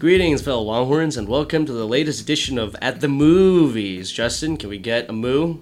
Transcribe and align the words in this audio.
Greetings, 0.00 0.40
fellow 0.40 0.62
Longhorns, 0.62 1.18
and 1.18 1.28
welcome 1.28 1.66
to 1.66 1.74
the 1.74 1.86
latest 1.86 2.22
edition 2.22 2.56
of 2.56 2.74
At 2.80 3.02
the 3.02 3.08
Movies. 3.08 4.10
Justin, 4.10 4.56
can 4.56 4.70
we 4.70 4.78
get 4.78 5.10
a 5.10 5.12
moo? 5.12 5.58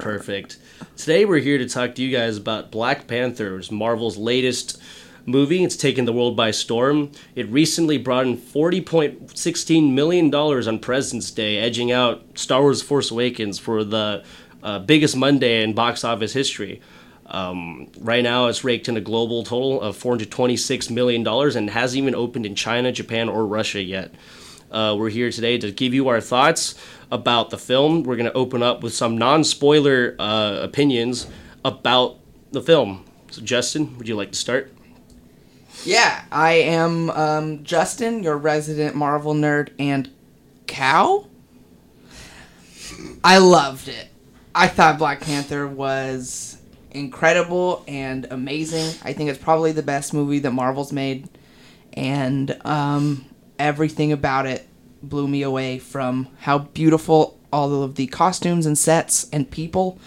Perfect. 0.00 0.58
Today 0.96 1.24
we're 1.24 1.38
here 1.38 1.56
to 1.56 1.68
talk 1.68 1.94
to 1.94 2.02
you 2.02 2.10
guys 2.10 2.36
about 2.36 2.72
Black 2.72 3.06
Panther, 3.06 3.62
Marvel's 3.70 4.16
latest 4.16 4.82
movie. 5.24 5.62
It's 5.62 5.76
taken 5.76 6.04
the 6.04 6.12
world 6.12 6.36
by 6.36 6.50
storm. 6.50 7.12
It 7.36 7.46
recently 7.46 7.96
brought 7.96 8.26
in 8.26 8.38
$40.16 8.38 9.92
million 9.92 10.34
on 10.34 10.80
President's 10.80 11.30
Day, 11.30 11.58
edging 11.58 11.92
out 11.92 12.24
Star 12.36 12.62
Wars 12.62 12.82
Force 12.82 13.12
Awakens 13.12 13.60
for 13.60 13.84
the 13.84 14.24
uh, 14.64 14.80
biggest 14.80 15.16
Monday 15.16 15.62
in 15.62 15.74
box 15.74 16.02
office 16.02 16.32
history. 16.32 16.82
Um, 17.28 17.88
right 17.98 18.22
now, 18.22 18.46
it's 18.46 18.64
raked 18.64 18.88
in 18.88 18.96
a 18.96 19.00
global 19.00 19.44
total 19.44 19.80
of 19.80 19.96
$426 19.96 20.90
million 20.90 21.26
and 21.26 21.70
hasn't 21.70 21.98
even 21.98 22.14
opened 22.14 22.46
in 22.46 22.54
China, 22.54 22.90
Japan, 22.90 23.28
or 23.28 23.46
Russia 23.46 23.82
yet. 23.82 24.12
Uh, 24.70 24.94
we're 24.98 25.10
here 25.10 25.30
today 25.30 25.58
to 25.58 25.70
give 25.70 25.94
you 25.94 26.08
our 26.08 26.20
thoughts 26.20 26.74
about 27.10 27.50
the 27.50 27.58
film. 27.58 28.02
We're 28.02 28.16
going 28.16 28.30
to 28.30 28.36
open 28.36 28.62
up 28.62 28.82
with 28.82 28.94
some 28.94 29.16
non 29.16 29.44
spoiler 29.44 30.14
uh, 30.18 30.58
opinions 30.62 31.26
about 31.64 32.18
the 32.52 32.62
film. 32.62 33.04
So, 33.30 33.42
Justin, 33.42 33.96
would 33.98 34.08
you 34.08 34.16
like 34.16 34.32
to 34.32 34.38
start? 34.38 34.72
Yeah, 35.84 36.24
I 36.32 36.52
am 36.54 37.10
um, 37.10 37.62
Justin, 37.64 38.22
your 38.22 38.36
resident 38.36 38.94
Marvel 38.94 39.34
nerd 39.34 39.70
and 39.78 40.10
cow. 40.66 41.26
I 43.22 43.38
loved 43.38 43.88
it. 43.88 44.08
I 44.54 44.66
thought 44.66 44.98
Black 44.98 45.20
Panther 45.20 45.68
was 45.68 46.58
incredible 46.90 47.84
and 47.86 48.26
amazing. 48.30 48.94
I 49.02 49.12
think 49.12 49.30
it's 49.30 49.38
probably 49.38 49.72
the 49.72 49.82
best 49.82 50.14
movie 50.14 50.38
that 50.40 50.50
Marvel's 50.50 50.92
made, 50.92 51.28
and 51.92 52.58
um, 52.64 53.24
everything 53.58 54.12
about 54.12 54.46
it 54.46 54.66
blew 55.02 55.28
me 55.28 55.42
away 55.42 55.78
from 55.78 56.28
how 56.40 56.58
beautiful 56.58 57.38
all 57.52 57.82
of 57.82 57.94
the 57.94 58.06
costumes 58.08 58.66
and 58.66 58.76
sets 58.76 59.28
and 59.30 59.50
people, 59.50 59.98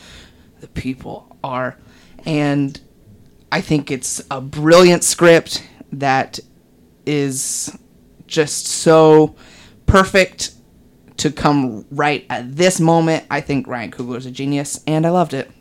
the 0.60 0.68
people 0.68 1.36
are, 1.44 1.78
and 2.26 2.80
I 3.52 3.62
think 3.62 3.92
it's 3.92 4.22
a 4.32 4.40
brilliant 4.40 5.04
script 5.04 5.68
that 5.92 6.40
is 7.06 7.78
just 8.28 8.66
so 8.66 9.36
perfect 9.86 10.54
to 11.18 11.32
come 11.32 11.86
right 11.92 12.26
at 12.30 12.56
this 12.56 12.80
moment. 12.80 13.26
I 13.30 13.42
think 13.42 13.68
Ryan 13.68 13.92
Coogler 13.92 14.18
is 14.18 14.26
a 14.26 14.32
genius, 14.32 14.82
and 14.88 15.06
I 15.06 15.10
loved 15.10 15.34
it. 15.34 15.52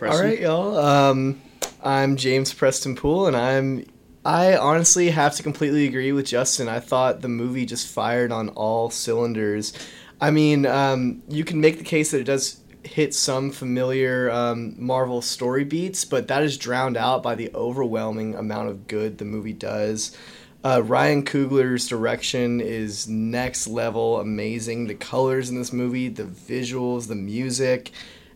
Preston? 0.00 0.24
All 0.24 0.30
right, 0.30 0.40
y'all. 0.40 0.78
Um, 0.78 1.42
I'm 1.84 2.16
James 2.16 2.54
Preston 2.54 2.96
Poole, 2.96 3.26
and 3.26 3.36
I'm. 3.36 3.84
I 4.24 4.56
honestly 4.56 5.10
have 5.10 5.34
to 5.36 5.42
completely 5.42 5.86
agree 5.86 6.12
with 6.12 6.24
Justin. 6.26 6.68
I 6.70 6.80
thought 6.80 7.20
the 7.20 7.28
movie 7.28 7.66
just 7.66 7.86
fired 7.86 8.32
on 8.32 8.48
all 8.50 8.88
cylinders. 8.88 9.74
I 10.18 10.30
mean, 10.30 10.64
um, 10.64 11.22
you 11.28 11.44
can 11.44 11.60
make 11.60 11.76
the 11.76 11.84
case 11.84 12.12
that 12.12 12.20
it 12.20 12.24
does 12.24 12.60
hit 12.82 13.14
some 13.14 13.50
familiar 13.50 14.30
um, 14.30 14.74
Marvel 14.78 15.20
story 15.20 15.64
beats, 15.64 16.06
but 16.06 16.28
that 16.28 16.42
is 16.42 16.56
drowned 16.56 16.96
out 16.96 17.22
by 17.22 17.34
the 17.34 17.50
overwhelming 17.54 18.34
amount 18.34 18.70
of 18.70 18.86
good 18.86 19.18
the 19.18 19.26
movie 19.26 19.52
does. 19.52 20.16
Uh, 20.64 20.82
Ryan 20.82 21.24
Coogler's 21.24 21.88
direction 21.88 22.62
is 22.62 23.06
next 23.06 23.66
level 23.66 24.18
amazing. 24.18 24.86
The 24.86 24.94
colors 24.94 25.50
in 25.50 25.56
this 25.56 25.74
movie, 25.74 26.08
the 26.08 26.24
visuals, 26.24 27.08
the 27.08 27.14
music, 27.14 27.92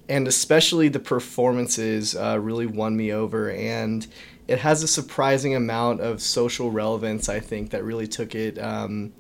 and 0.09 0.29
especially 0.29 0.89
the 0.89 1.01
performances 1.01 2.15
uh, 2.15 2.39
really 2.41 2.67
won 2.67 2.97
me 2.97 3.13
over. 3.13 3.51
And 3.51 4.07
it 4.47 4.59
has 4.59 4.83
a 4.83 4.89
surprising 4.89 5.55
amount 5.55 6.01
of 6.01 6.21
social 6.21 6.71
relevance, 6.71 7.29
I 7.29 7.41
think, 7.41 7.71
that 7.71 7.85
really 7.85 8.07
took 8.07 8.35
it. 8.35 8.59
Um, 8.59 9.13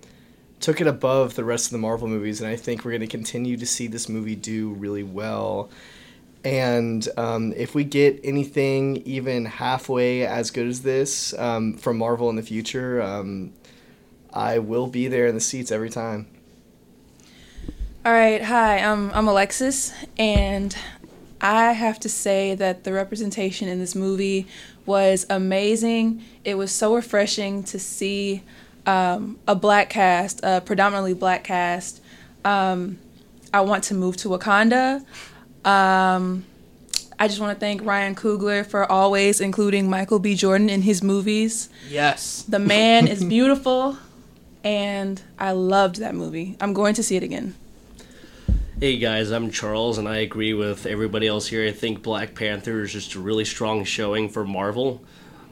took 0.61 0.81
it 0.81 0.87
above 0.87 1.35
the 1.35 1.45
rest 1.45 1.67
of 1.67 1.73
the 1.73 1.79
Marvel 1.79 2.09
movies, 2.09 2.41
and 2.41 2.49
I 2.49 2.57
think 2.57 2.85
we're 2.85 2.93
going 2.93 3.03
to 3.03 3.07
continue 3.07 3.57
to 3.59 3.67
see 3.67 3.87
this 3.87 4.09
movie 4.09 4.35
do 4.35 4.73
really 4.73 5.03
well. 5.03 5.69
And 6.43 7.07
um, 7.19 7.53
if 7.55 7.75
we 7.75 7.85
get 7.85 8.21
anything 8.25 8.99
even 9.05 9.45
halfway 9.45 10.27
as 10.27 10.51
good 10.51 10.67
as 10.67 10.83
this 10.83 11.37
um, 11.39 11.75
from 11.75 11.99
Marvel 11.99 12.31
in 12.31 12.37
the 12.37 12.43
future, 12.43 13.03
um, 13.03 13.53
I 14.33 14.59
will 14.59 14.87
be 14.87 15.07
there 15.09 15.27
in 15.27 15.35
the 15.35 15.41
seats 15.41 15.71
every 15.71 15.91
time. 15.91 16.29
All 18.07 18.13
right, 18.13 18.43
hi, 18.43 18.81
I'm 18.81 19.11
I'm 19.13 19.29
Alexis, 19.29 19.91
and 20.19 20.77
I 21.41 21.73
have 21.73 21.99
to 22.01 22.11
say 22.11 22.55
that 22.55 22.85
the 22.85 22.93
representation 22.93 23.67
in 23.67 23.79
this 23.79 23.95
movie 23.95 24.47
was 24.85 25.25
amazing. 25.31 26.23
It 26.45 26.57
was 26.57 26.71
so 26.71 26.95
refreshing 26.95 27.63
to 27.65 27.79
see 27.79 28.43
um, 28.85 29.39
a 29.49 29.55
black 29.55 29.89
cast, 29.89 30.41
a 30.43 30.61
predominantly 30.61 31.15
black 31.15 31.45
cast. 31.45 32.03
Um, 32.45 32.99
I 33.55 33.63
want 33.63 33.85
to 33.85 33.95
move 33.95 34.19
to 34.19 34.29
Wakanda. 34.29 35.03
Um, 35.65 36.45
I 37.19 37.27
just 37.27 37.41
want 37.41 37.57
to 37.57 37.59
thank 37.59 37.83
Ryan 37.87 38.15
Coogler 38.15 38.67
for 38.67 38.85
always 38.93 39.41
including 39.41 39.89
Michael 39.89 40.19
B. 40.19 40.35
Jordan 40.35 40.69
in 40.69 40.83
his 40.83 41.03
movies. 41.03 41.71
Yes. 41.89 42.43
The 42.43 42.59
man 42.59 43.09
is 43.09 43.25
beautiful, 43.39 43.97
and 44.63 45.23
I 45.39 45.53
loved 45.53 46.01
that 46.01 46.15
movie. 46.15 46.59
I'm 46.61 46.75
going 46.75 46.93
to 46.97 47.03
see 47.03 47.17
it 47.17 47.23
again. 47.23 47.55
Hey 48.81 48.97
guys, 48.99 49.31
I'm 49.31 49.53
Charles, 49.53 49.99
and 49.99 50.09
I 50.09 50.17
agree 50.17 50.53
with 50.53 50.85
everybody 50.85 51.29
else 51.29 51.47
here. 51.47 51.65
I 51.65 51.71
think 51.71 52.03
Black 52.03 52.35
Panther 52.35 52.83
is 52.83 52.93
just 52.93 53.15
a 53.15 53.21
really 53.21 53.45
strong 53.45 53.85
showing 53.85 54.29
for 54.29 54.45
Marvel. 54.45 55.01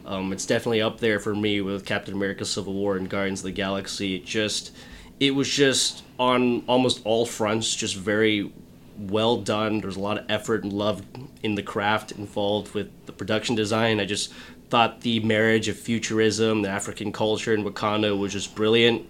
Um, 0.05 0.33
it's 0.33 0.44
definitely 0.44 0.83
up 0.83 0.99
there 0.99 1.21
for 1.21 1.32
me 1.32 1.61
with 1.61 1.87
Captain 1.87 2.15
America: 2.15 2.44
Civil 2.44 2.75
War 2.75 2.97
and 2.97 3.09
Guardians 3.09 3.38
of 3.38 3.44
the 3.44 3.53
Galaxy. 3.53 4.16
It 4.16 4.27
just, 4.27 4.72
it 5.21 5.37
was 5.37 5.49
just 5.49 6.03
on 6.19 6.65
almost 6.66 7.00
all 7.05 7.25
fronts, 7.25 7.77
just 7.77 7.94
very 7.94 8.53
well 8.99 9.37
done. 9.37 9.81
There's 9.81 9.97
a 9.97 10.00
lot 10.00 10.19
of 10.19 10.25
effort 10.28 10.65
and 10.65 10.72
love 10.72 11.03
in 11.44 11.55
the 11.55 11.62
craft 11.62 12.11
involved 12.11 12.75
with 12.75 12.91
the 13.06 13.12
production 13.12 13.55
design. 13.55 14.00
I 14.00 14.05
just 14.05 14.32
thought 14.69 15.03
the 15.03 15.21
marriage 15.21 15.69
of 15.69 15.78
futurism, 15.78 16.62
the 16.62 16.71
African 16.71 17.12
culture, 17.12 17.55
and 17.55 17.65
Wakanda 17.65 18.19
was 18.19 18.32
just 18.32 18.56
brilliant. 18.56 19.09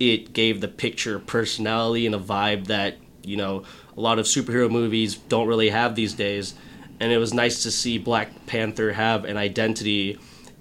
It 0.00 0.32
gave 0.32 0.60
the 0.60 0.68
picture 0.68 1.20
personality 1.20 2.06
and 2.06 2.14
a 2.16 2.18
vibe 2.18 2.66
that 2.66 2.96
you 3.22 3.36
know 3.36 3.64
a 3.96 4.00
lot 4.00 4.18
of 4.18 4.26
superhero 4.26 4.70
movies 4.70 5.16
don't 5.16 5.48
really 5.48 5.70
have 5.70 5.94
these 5.94 6.14
days. 6.14 6.54
And 7.00 7.10
it 7.12 7.18
was 7.18 7.34
nice 7.34 7.64
to 7.64 7.70
see 7.70 7.98
black 7.98 8.46
panther 8.46 8.92
have 8.92 9.24
an 9.24 9.36
identity 9.36 10.18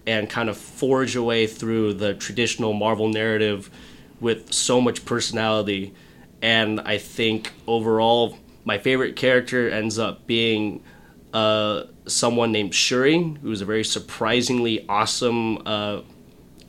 and 0.08 0.30
kind 0.30 0.50
of 0.50 0.58
forge 0.58 1.16
a 1.16 1.22
way 1.22 1.46
through 1.46 1.94
the 1.94 2.16
traditional 2.16 2.74
marvel 2.74 3.10
narrative 3.10 3.70
with 4.20 4.52
so 4.52 4.82
much 4.82 5.06
personality. 5.06 5.94
And 6.42 6.80
i 6.82 6.98
think 6.98 7.54
overall 7.68 8.38
my 8.66 8.78
favorite 8.78 9.16
character 9.16 9.70
ends 9.70 9.98
up 9.98 10.26
being 10.28 10.84
uh, 11.34 11.84
someone 12.06 12.52
named 12.52 12.76
shuri 12.76 13.38
who's 13.42 13.62
a 13.62 13.66
very 13.66 13.84
surprisingly 13.84 14.86
awesome 14.90 15.62
uh, 15.66 16.02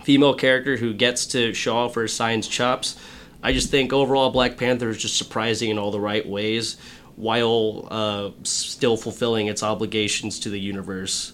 female 0.05 0.35
character 0.35 0.77
who 0.77 0.93
gets 0.93 1.27
to 1.27 1.53
show 1.53 1.77
off 1.77 1.95
her 1.95 2.07
science 2.09 2.47
chops 2.47 2.97
I 3.43 3.53
just 3.53 3.71
think 3.71 3.93
overall 3.93 4.31
Black 4.31 4.57
Panther 4.57 4.89
is 4.91 4.99
just 4.99 5.17
surprising 5.17 5.71
in 5.71 5.79
all 5.79 5.91
the 5.91 6.01
right 6.01 6.27
ways 6.27 6.77
while 7.17 7.89
uh, 7.91 8.31
still 8.43 8.97
fulfilling 8.97 9.47
its 9.47 9.63
obligations 9.63 10.39
to 10.41 10.51
the 10.51 10.61
universe. 10.61 11.33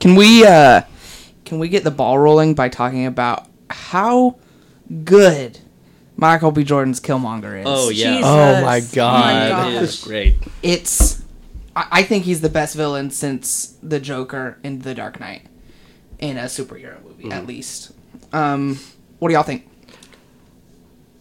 Can 0.00 0.14
we 0.14 0.46
uh, 0.46 0.82
can 1.44 1.58
we 1.58 1.68
get 1.68 1.84
the 1.84 1.90
ball 1.90 2.18
rolling 2.18 2.54
by 2.54 2.68
talking 2.68 3.06
about 3.06 3.46
how 3.70 4.36
good 5.04 5.58
Michael 6.16 6.52
B. 6.52 6.64
Jordan's 6.64 7.00
Killmonger 7.00 7.60
is? 7.60 7.66
Oh 7.66 7.90
yeah! 7.90 8.12
Jesus. 8.12 8.26
Oh 8.26 8.64
my 8.64 8.80
god, 8.92 9.52
Oh 9.52 9.70
my 9.70 9.76
it 9.76 9.82
is 9.82 10.02
great. 10.02 10.36
It's 10.62 11.22
I, 11.74 11.86
I 11.90 12.02
think 12.02 12.24
he's 12.24 12.40
the 12.40 12.48
best 12.48 12.76
villain 12.76 13.10
since 13.10 13.76
the 13.82 14.00
Joker 14.00 14.58
in 14.62 14.80
The 14.80 14.94
Dark 14.94 15.20
Knight 15.20 15.42
in 16.18 16.36
a 16.36 16.44
superhero 16.44 17.02
movie, 17.02 17.30
at 17.30 17.46
least. 17.46 17.92
Um, 18.32 18.78
what 19.18 19.28
do 19.28 19.34
y'all 19.34 19.42
think? 19.42 19.68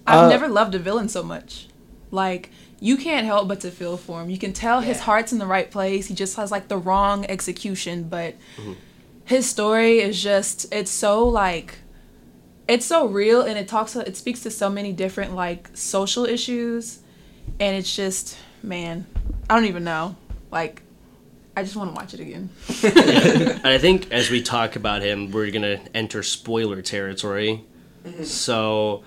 I've 0.08 0.24
Uh, 0.26 0.30
never 0.30 0.48
loved 0.48 0.74
a 0.76 0.80
villain 0.80 1.10
so 1.10 1.22
much. 1.22 1.68
Like 2.12 2.50
you 2.80 2.96
can't 2.98 3.26
help 3.26 3.48
but 3.48 3.60
to 3.62 3.72
feel 3.72 3.98
for 3.98 4.22
him. 4.22 4.30
You 4.30 4.38
can 4.38 4.54
tell 4.54 4.82
his 4.82 5.00
heart's 5.02 5.34
in 5.34 5.40
the 5.40 5.46
right 5.48 5.70
place. 5.70 6.08
He 6.08 6.14
just 6.16 6.36
has 6.38 6.52
like 6.52 6.68
the 6.68 6.78
wrong 6.78 7.26
execution, 7.26 8.04
but 8.04 8.36
his 9.26 9.50
story 9.50 10.00
is 10.00 10.22
just 10.22 10.72
it's 10.74 10.92
so 10.92 11.28
like 11.28 11.80
it's 12.68 12.86
so 12.86 13.08
real 13.08 13.42
and 13.42 13.58
it 13.58 13.68
talks 13.68 13.96
it 13.96 14.16
speaks 14.18 14.42
to 14.42 14.52
so 14.52 14.70
many 14.70 14.92
different 14.94 15.34
like 15.36 15.70
social 15.74 16.26
issues 16.26 17.00
and 17.60 17.76
it's 17.76 17.96
just 17.96 18.38
man, 18.64 19.06
I 19.50 19.56
don't 19.56 19.66
even 19.66 19.84
know. 19.84 20.16
Like 20.52 20.82
I 21.56 21.64
just 21.64 21.76
want 21.76 21.90
to 21.90 21.96
watch 21.96 22.14
it 22.14 22.20
again. 22.20 22.50
and 22.84 23.68
I 23.68 23.80
think 23.80 24.12
as 24.12 24.30
we 24.30 24.44
talk 24.44 24.76
about 24.76 25.02
him, 25.02 25.32
we're 25.32 25.50
gonna 25.52 25.80
enter 25.94 26.22
spoiler 26.24 26.82
territory. 26.84 27.64
So, 28.24 29.04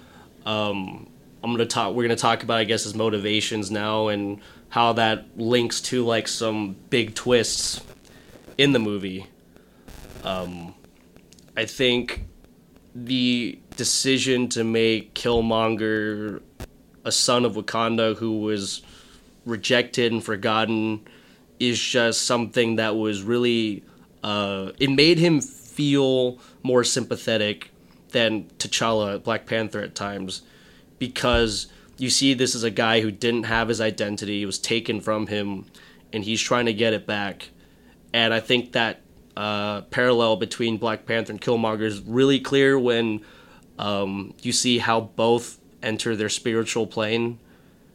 um, 0.47 1.09
I'm 1.43 1.53
gonna 1.53 1.67
talk. 1.67 1.95
We're 1.95 2.05
gonna 2.05 2.17
talk 2.17 2.43
about, 2.43 2.59
I 2.59 2.65
guess, 2.65 2.85
his 2.85 2.95
motivations 2.95 3.71
now 3.71 4.09
and 4.09 4.41
how 4.69 4.93
that 4.95 5.27
links 5.37 5.81
to 5.81 6.05
like 6.05 6.29
some 6.29 6.77
big 6.91 7.15
twists 7.15 7.83
in 8.59 8.73
the 8.73 8.79
movie. 8.79 9.27
Um, 10.23 10.75
I 11.57 11.65
think 11.65 12.25
the 12.95 13.59
decision 13.77 14.49
to 14.51 14.65
make 14.65 15.15
Killmonger 15.15 16.43
a 17.05 17.13
son 17.13 17.45
of 17.45 17.55
Wakanda 17.55 18.17
who 18.17 18.41
was 18.41 18.83
rejected 19.47 20.13
and 20.13 20.23
forgotten 20.23 21.07
is 21.59 21.81
just 21.81 22.23
something 22.23 22.77
that 22.77 22.97
was 22.97 23.23
really 23.23 23.83
uh, 24.23 24.73
it 24.79 24.91
made 24.91 25.19
him 25.19 25.41
feel 25.41 26.39
more 26.63 26.85
sympathetic 26.85 27.71
than 28.13 28.45
T'Challa, 28.59 29.23
Black 29.23 29.47
Panther 29.47 29.81
at 29.81 29.95
times, 29.95 30.43
because 30.99 31.67
you 31.99 32.11
see 32.11 32.35
this 32.35 32.55
is 32.55 32.65
a 32.65 32.71
guy 32.71 33.01
who 33.01 33.11
didn't 33.11 33.45
have 33.45 33.69
his 33.69 33.81
identity, 33.81 34.43
it 34.43 34.47
was 34.47 34.59
taken 34.59 35.01
from 35.01 35.27
him, 35.27 35.67
and 36.13 36.25
he's 36.25 36.41
trying 36.41 36.67
to 36.67 36.73
get 36.73 36.93
it 36.93 37.07
back. 37.07 37.51
And 38.13 38.33
I 38.33 38.41
think 38.41 38.73
that 38.73 39.03
uh, 39.37 39.83
parallel 39.83 40.37
between 40.37 40.77
Black 40.77 41.07
Panther 41.07 41.33
and 41.33 41.41
Killmonger 41.41 41.83
is 41.83 42.01
really 42.01 42.41
clear 42.41 42.79
when 42.79 43.21
um, 43.79 44.35
you 44.43 44.53
see 44.53 44.79
how 44.79 45.01
both 45.01 45.59
enter 45.83 46.17
their 46.17 46.29
spiritual 46.29 46.87
plane 46.87 47.39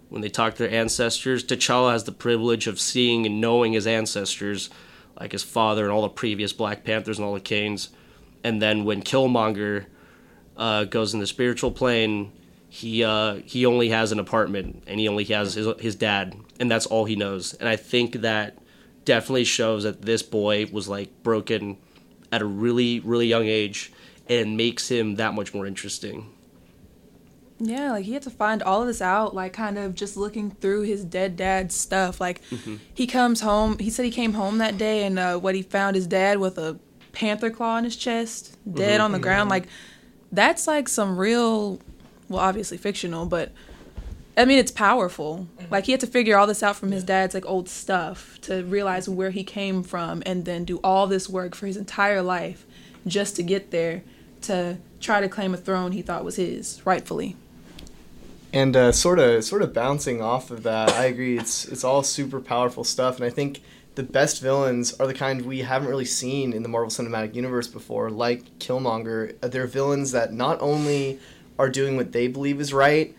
when 0.09 0.21
they 0.21 0.29
talk 0.29 0.55
to 0.55 0.63
their 0.63 0.79
ancestors. 0.79 1.43
T'Challa 1.43 1.91
has 1.91 2.03
the 2.05 2.11
privilege 2.11 2.67
of 2.67 2.79
seeing 2.79 3.25
and 3.25 3.41
knowing 3.41 3.73
his 3.73 3.87
ancestors, 3.87 4.69
like 5.19 5.31
his 5.31 5.43
father 5.43 5.83
and 5.83 5.91
all 5.91 6.01
the 6.03 6.09
previous 6.09 6.53
Black 6.53 6.83
Panthers 6.83 7.17
and 7.17 7.25
all 7.25 7.33
the 7.33 7.39
Kanes. 7.39 7.89
And 8.43 8.61
then 8.61 8.85
when 8.85 9.01
Killmonger 9.01 9.85
uh, 10.57 10.85
goes 10.85 11.13
in 11.13 11.19
the 11.19 11.27
spiritual 11.27 11.71
plane, 11.71 12.31
he 12.69 13.03
uh, 13.03 13.35
he 13.45 13.65
only 13.65 13.89
has 13.89 14.11
an 14.11 14.19
apartment 14.19 14.83
and 14.87 14.99
he 14.99 15.07
only 15.07 15.23
has 15.25 15.53
his, 15.53 15.67
his 15.79 15.95
dad, 15.95 16.35
and 16.59 16.69
that's 16.69 16.85
all 16.85 17.05
he 17.05 17.15
knows. 17.15 17.53
And 17.53 17.69
I 17.69 17.75
think 17.75 18.21
that 18.21 18.57
definitely 19.05 19.45
shows 19.45 19.83
that 19.83 20.01
this 20.01 20.23
boy 20.23 20.67
was 20.71 20.87
like 20.87 21.23
broken 21.23 21.77
at 22.31 22.41
a 22.41 22.45
really 22.45 22.99
really 22.99 23.27
young 23.27 23.45
age, 23.45 23.91
and 24.27 24.57
makes 24.57 24.89
him 24.89 25.15
that 25.15 25.33
much 25.33 25.53
more 25.53 25.65
interesting. 25.65 26.31
Yeah, 27.57 27.91
like 27.91 28.03
he 28.03 28.13
had 28.13 28.23
to 28.23 28.29
find 28.29 28.61
all 28.61 28.81
of 28.81 28.87
this 28.87 29.01
out, 29.01 29.33
like 29.33 29.53
kind 29.53 29.77
of 29.77 29.95
just 29.95 30.17
looking 30.17 30.51
through 30.51 30.81
his 30.81 31.05
dead 31.05 31.37
dad's 31.37 31.73
stuff. 31.73 32.19
Like 32.19 32.41
he 32.93 33.07
comes 33.07 33.39
home, 33.39 33.77
he 33.79 33.89
said 33.89 34.03
he 34.03 34.11
came 34.11 34.33
home 34.33 34.57
that 34.57 34.77
day 34.77 35.05
and 35.05 35.17
uh, 35.17 35.37
what 35.37 35.55
he 35.55 35.61
found 35.61 35.95
his 35.95 36.05
dad 36.07 36.39
with 36.39 36.57
a 36.57 36.77
panther 37.13 37.49
claw 37.49 37.75
on 37.75 37.85
his 37.85 37.95
chest, 37.95 38.57
dead 38.69 38.99
on 38.99 39.13
the 39.13 39.19
ground. 39.19 39.49
Like 39.49 39.67
that's 40.35 40.67
like 40.67 40.87
some 40.87 41.17
real, 41.17 41.79
well, 42.29 42.41
obviously 42.41 42.77
fictional, 42.77 43.25
but 43.25 43.51
I 44.37 44.45
mean 44.45 44.59
it's 44.59 44.71
powerful. 44.71 45.47
Like 45.71 45.85
he 45.85 45.91
had 45.91 46.01
to 46.01 46.07
figure 46.07 46.37
all 46.37 46.47
this 46.47 46.61
out 46.61 46.75
from 46.75 46.91
his 46.91 47.03
dad's 47.03 47.33
like 47.33 47.45
old 47.45 47.69
stuff 47.69 48.39
to 48.41 48.63
realize 48.63 49.07
where 49.07 49.31
he 49.31 49.43
came 49.43 49.83
from, 49.83 50.21
and 50.25 50.45
then 50.45 50.65
do 50.65 50.77
all 50.83 51.07
this 51.07 51.29
work 51.29 51.55
for 51.55 51.67
his 51.67 51.77
entire 51.77 52.21
life 52.21 52.65
just 53.07 53.35
to 53.37 53.43
get 53.43 53.71
there 53.71 54.03
to 54.41 54.77
try 54.99 55.21
to 55.21 55.29
claim 55.29 55.53
a 55.53 55.57
throne 55.57 55.91
he 55.91 56.01
thought 56.01 56.23
was 56.23 56.35
his 56.35 56.81
rightfully. 56.85 57.35
And 58.53 58.75
uh, 58.75 58.91
sort 58.93 59.19
of, 59.19 59.43
sort 59.43 59.61
of 59.61 59.73
bouncing 59.73 60.21
off 60.21 60.49
of 60.49 60.63
that, 60.63 60.89
I 60.91 61.05
agree. 61.05 61.37
It's 61.37 61.65
it's 61.65 61.83
all 61.83 62.03
super 62.03 62.39
powerful 62.39 62.83
stuff, 62.83 63.17
and 63.17 63.25
I 63.25 63.29
think 63.29 63.61
the 63.95 64.03
best 64.03 64.41
villains 64.41 64.93
are 64.99 65.07
the 65.07 65.13
kind 65.13 65.45
we 65.45 65.59
haven't 65.59 65.89
really 65.89 66.05
seen 66.05 66.53
in 66.53 66.63
the 66.63 66.69
Marvel 66.69 66.89
Cinematic 66.89 67.33
Universe 67.33 67.67
before, 67.67 68.09
like 68.09 68.59
Killmonger. 68.59 69.35
Uh, 69.41 69.47
They're 69.47 69.67
villains 69.67 70.11
that 70.11 70.33
not 70.33 70.61
only 70.61 71.19
are 71.57 71.69
doing 71.69 71.95
what 71.95 72.11
they 72.11 72.27
believe 72.27 72.59
is 72.59 72.73
right, 72.73 73.15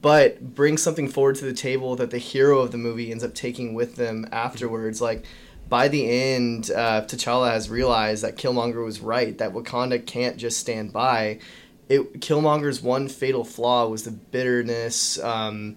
but 0.00 0.54
bring 0.54 0.76
something 0.76 1.08
forward 1.08 1.34
to 1.36 1.44
the 1.44 1.52
table 1.52 1.96
that 1.96 2.10
the 2.10 2.18
hero 2.18 2.60
of 2.60 2.70
the 2.70 2.78
movie 2.78 3.10
ends 3.10 3.24
up 3.24 3.34
taking 3.34 3.74
with 3.74 3.96
them 3.96 4.28
afterwards. 4.30 5.00
Like 5.00 5.24
by 5.68 5.88
the 5.88 6.08
end, 6.08 6.70
uh, 6.70 7.02
T'Challa 7.02 7.50
has 7.50 7.68
realized 7.68 8.22
that 8.22 8.36
Killmonger 8.36 8.84
was 8.84 9.00
right, 9.00 9.36
that 9.38 9.52
Wakanda 9.52 10.04
can't 10.06 10.36
just 10.36 10.60
stand 10.60 10.92
by. 10.92 11.40
It 11.88 12.20
Killmonger's 12.20 12.80
one 12.80 13.08
fatal 13.08 13.44
flaw 13.44 13.88
was 13.88 14.04
the 14.04 14.12
bitterness 14.12 15.18
um, 15.18 15.76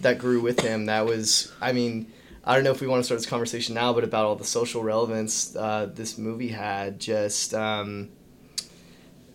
that 0.00 0.18
grew 0.18 0.40
with 0.40 0.60
him. 0.60 0.86
That 0.86 1.04
was, 1.04 1.52
I 1.60 1.72
mean, 1.72 2.10
I 2.44 2.54
don't 2.54 2.64
know 2.64 2.72
if 2.72 2.80
we 2.80 2.86
want 2.86 3.00
to 3.00 3.04
start 3.04 3.20
this 3.20 3.28
conversation 3.28 3.74
now, 3.74 3.92
but 3.92 4.02
about 4.02 4.24
all 4.26 4.34
the 4.34 4.44
social 4.44 4.82
relevance 4.82 5.54
uh, 5.54 5.88
this 5.92 6.18
movie 6.18 6.48
had. 6.48 6.98
Just 6.98 7.54
um, 7.54 8.10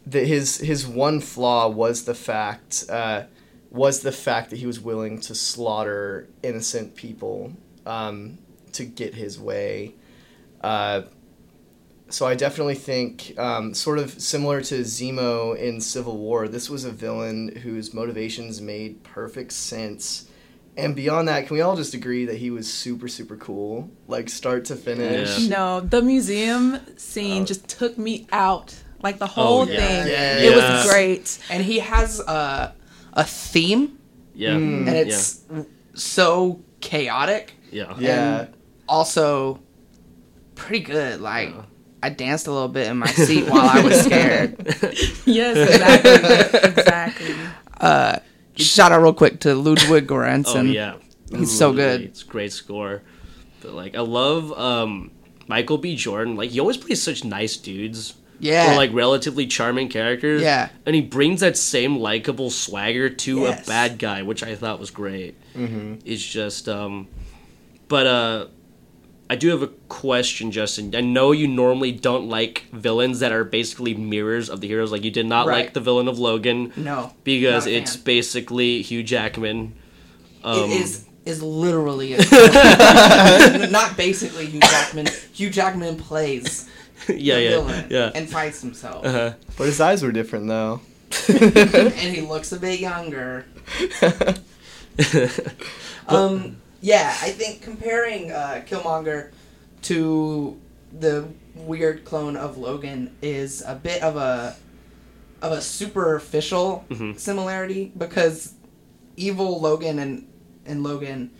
the, 0.05 0.25
his 0.25 0.57
his 0.57 0.85
one 0.85 1.21
flaw 1.21 1.69
was 1.69 2.03
the 2.03 2.15
fact 2.15 2.83
uh, 2.89 3.23
was 3.71 4.01
the 4.01 4.11
fact 4.11 4.49
that 4.49 4.59
he 4.59 4.65
was 4.65 4.79
willing 4.79 5.19
to 5.21 5.35
slaughter 5.35 6.27
innocent 6.43 6.95
people 6.95 7.53
um, 7.85 8.37
to 8.73 8.83
get 8.83 9.15
his 9.15 9.39
way. 9.39 9.95
Uh, 10.61 11.03
so 12.09 12.25
I 12.25 12.35
definitely 12.35 12.75
think, 12.75 13.37
um, 13.37 13.73
sort 13.73 13.99
of 13.99 14.11
similar 14.21 14.61
to 14.61 14.79
Zemo 14.79 15.57
in 15.57 15.81
Civil 15.81 16.17
War, 16.17 16.47
this 16.47 16.69
was 16.69 16.85
a 16.85 16.91
villain 16.91 17.49
whose 17.63 17.93
motivations 17.93 18.61
made 18.61 19.03
perfect 19.03 19.51
sense. 19.51 20.26
And 20.77 20.95
beyond 20.95 21.27
that, 21.27 21.47
can 21.47 21.55
we 21.55 21.61
all 21.61 21.75
just 21.75 21.93
agree 21.95 22.25
that 22.25 22.35
he 22.37 22.51
was 22.51 22.71
super, 22.71 23.07
super 23.07 23.35
cool, 23.35 23.89
like 24.07 24.29
start 24.29 24.65
to 24.65 24.75
finish? 24.75 25.39
Yeah. 25.39 25.49
No, 25.49 25.79
the 25.79 26.01
museum 26.03 26.79
scene 26.97 27.41
Oh. 27.41 27.45
just 27.45 27.67
took 27.67 27.97
me 27.97 28.27
out. 28.31 28.75
Like 29.01 29.17
the 29.17 29.27
whole 29.27 29.67
yeah. 29.67 29.79
thing. 29.79 30.07
Yeah. 30.07 30.37
It 30.37 30.51
Yeah. 30.55 30.55
was 30.83 30.91
great. 30.91 31.39
and 31.49 31.63
he 31.63 31.79
has 31.79 32.19
a 32.19 32.73
a 33.13 33.23
theme, 33.23 33.97
Yeah, 34.35 34.51
Mm. 34.51 34.87
and 34.87 34.89
it's 34.95 35.41
so 35.95 36.59
chaotic. 36.81 37.53
yeah, 37.71 37.95
yeah. 37.97 38.07
Yeah. 38.09 38.39
and 38.41 38.53
also 38.87 39.59
pretty 40.55 40.83
good. 40.83 41.19
Like 41.21 41.49
Yeah. 41.49 41.61
I 42.03 42.09
danced 42.09 42.45
a 42.45 42.51
little 42.51 42.67
bit 42.67 42.85
in 42.87 42.97
my 42.97 43.07
seat 43.07 43.49
while 43.49 43.67
I 43.67 43.81
was 43.81 44.01
scared. 44.05 44.55
Yes, 45.25 45.57
exactly. 45.57 46.69
exactly. 46.69 47.35
Uh, 47.81 48.19
shout 48.57 48.91
out 48.91 49.01
real 49.01 49.13
quick 49.13 49.39
to 49.41 49.53
Ludwig 49.55 50.07
Göransson. 50.07 50.55
Oh 50.55 50.61
yeah, 50.61 50.95
He's 51.31 51.57
so 51.57 51.73
good. 51.73 52.01
It's 52.01 52.23
a 52.23 52.25
great 52.25 52.51
score. 52.53 53.01
But 53.61 53.73
like, 53.73 53.95
I 53.95 54.01
love 54.01 54.51
um, 54.57 55.11
Michael 55.47 55.77
B. 55.77 55.95
Jordan. 55.95 56.35
Like, 56.35 56.51
he 56.51 56.59
always 56.59 56.77
plays 56.77 57.01
such 57.01 57.23
nice 57.23 57.57
dudes. 57.57 58.15
Yeah. 58.39 58.73
Or 58.73 58.75
like 58.77 58.91
relatively 58.93 59.47
charming 59.47 59.89
characters. 59.89 60.41
Yeah. 60.43 60.69
And 60.85 60.95
he 60.95 61.01
brings 61.01 61.39
that 61.39 61.57
same 61.57 61.97
likable 61.97 62.49
swagger 62.51 63.09
to 63.09 63.39
Yes. 63.41 63.63
a 63.65 63.67
bad 63.67 63.97
guy, 63.97 64.21
which 64.21 64.43
I 64.43 64.55
thought 64.55 64.79
was 64.79 64.91
great. 64.91 65.35
Mm-hmm. 65.55 65.95
It's 66.05 66.23
just, 66.23 66.69
um, 66.69 67.07
but 67.87 68.05
uh, 68.05 68.45
I 69.29 69.35
do 69.35 69.49
have 69.49 69.61
a 69.61 69.67
question, 69.89 70.51
Justin. 70.51 70.95
I 70.95 71.01
know 71.01 71.31
you 71.33 71.47
normally 71.47 71.91
don't 71.91 72.29
like 72.29 72.63
villains 72.71 73.19
that 73.19 73.31
are 73.33 73.43
basically 73.43 73.93
mirrors 73.93 74.49
of 74.49 74.61
the 74.61 74.67
heroes. 74.67 74.91
Like 74.91 75.03
you 75.03 75.11
did 75.11 75.25
not 75.25 75.47
Right. 75.47 75.65
like 75.65 75.73
the 75.73 75.81
villain 75.81 76.07
of 76.07 76.17
Logan 76.17 76.71
No, 76.77 77.11
because 77.25 77.67
it's 77.67 77.95
fan. 77.95 78.03
basically 78.05 78.81
Hugh 78.81 79.03
Jackman. 79.03 79.73
Um, 80.43 80.71
it 80.71 80.81
is 80.81 81.05
is 81.25 81.43
literally 81.43 82.13
a, 82.13 82.19
not 83.69 83.97
basically 83.97 84.45
Hugh 84.45 84.61
Jackman. 84.61 85.07
Hugh 85.33 85.49
Jackman 85.49 85.97
plays 85.97 86.69
yeah, 87.09 87.35
the 87.35 87.43
yeah, 87.43 87.49
villain 87.49 87.85
yeah. 87.89 88.11
and 88.15 88.29
fights 88.29 88.61
himself, 88.61 89.05
Uh-huh. 89.05 89.33
But 89.57 89.65
his 89.65 89.81
eyes 89.81 90.03
were 90.03 90.13
different, 90.13 90.47
though. 90.47 90.79
and 91.29 92.15
he 92.15 92.21
looks 92.21 92.53
a 92.53 92.59
bit 92.59 92.79
younger. 92.79 93.45
Um, 96.07 96.57
yeah, 96.81 97.15
I 97.21 97.31
think 97.31 97.61
comparing 97.61 98.31
uh, 98.31 98.63
Killmonger 98.67 99.31
to 99.83 100.59
the 100.99 101.27
weird 101.55 102.05
clone 102.05 102.35
of 102.37 102.57
Logan 102.57 103.15
is 103.21 103.63
a 103.65 103.75
bit 103.75 104.01
of 104.03 104.15
a 104.15 104.55
of 105.41 105.51
a 105.51 105.61
superficial 105.61 106.85
Mhm. 106.89 107.19
similarity 107.19 107.91
because 107.97 108.53
evil 109.15 109.59
Logan 109.59 109.99
and 109.99 110.27
and 110.65 110.83
Logan 110.83 111.31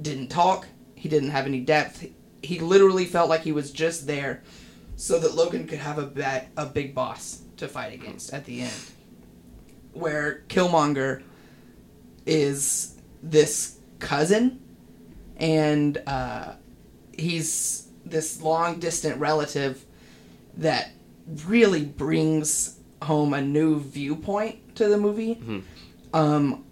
didn't 0.00 0.28
talk. 0.28 0.66
He 0.94 1.08
didn't 1.08 1.30
have 1.30 1.46
any 1.46 1.60
depth. 1.60 2.06
He 2.42 2.58
literally 2.58 3.04
felt 3.04 3.28
like 3.28 3.42
he 3.42 3.52
was 3.52 3.70
just 3.70 4.06
there 4.06 4.42
so 4.96 5.18
that 5.18 5.34
Logan 5.34 5.66
could 5.66 5.78
have 5.78 5.98
a 5.98 6.06
ba- 6.06 6.46
a 6.56 6.66
big 6.66 6.94
boss 6.94 7.42
to 7.56 7.68
fight 7.68 7.92
against 7.92 8.32
at 8.32 8.44
the 8.44 8.62
end. 8.62 8.72
Where 9.92 10.42
Killmonger 10.48 11.22
is 12.26 12.94
this 13.22 13.76
cousin, 14.02 14.60
and 15.38 16.02
uh, 16.06 16.52
he's 17.16 17.88
this 18.04 18.42
long 18.42 18.78
distant 18.80 19.18
relative 19.18 19.84
that 20.58 20.90
really 21.46 21.84
brings 21.84 22.78
home 23.02 23.32
a 23.32 23.40
new 23.40 23.80
viewpoint 23.80 24.76
to 24.76 24.88
the 24.88 24.98
movie. 24.98 25.36
Mhm. 25.36 25.62
Um, 26.12 26.64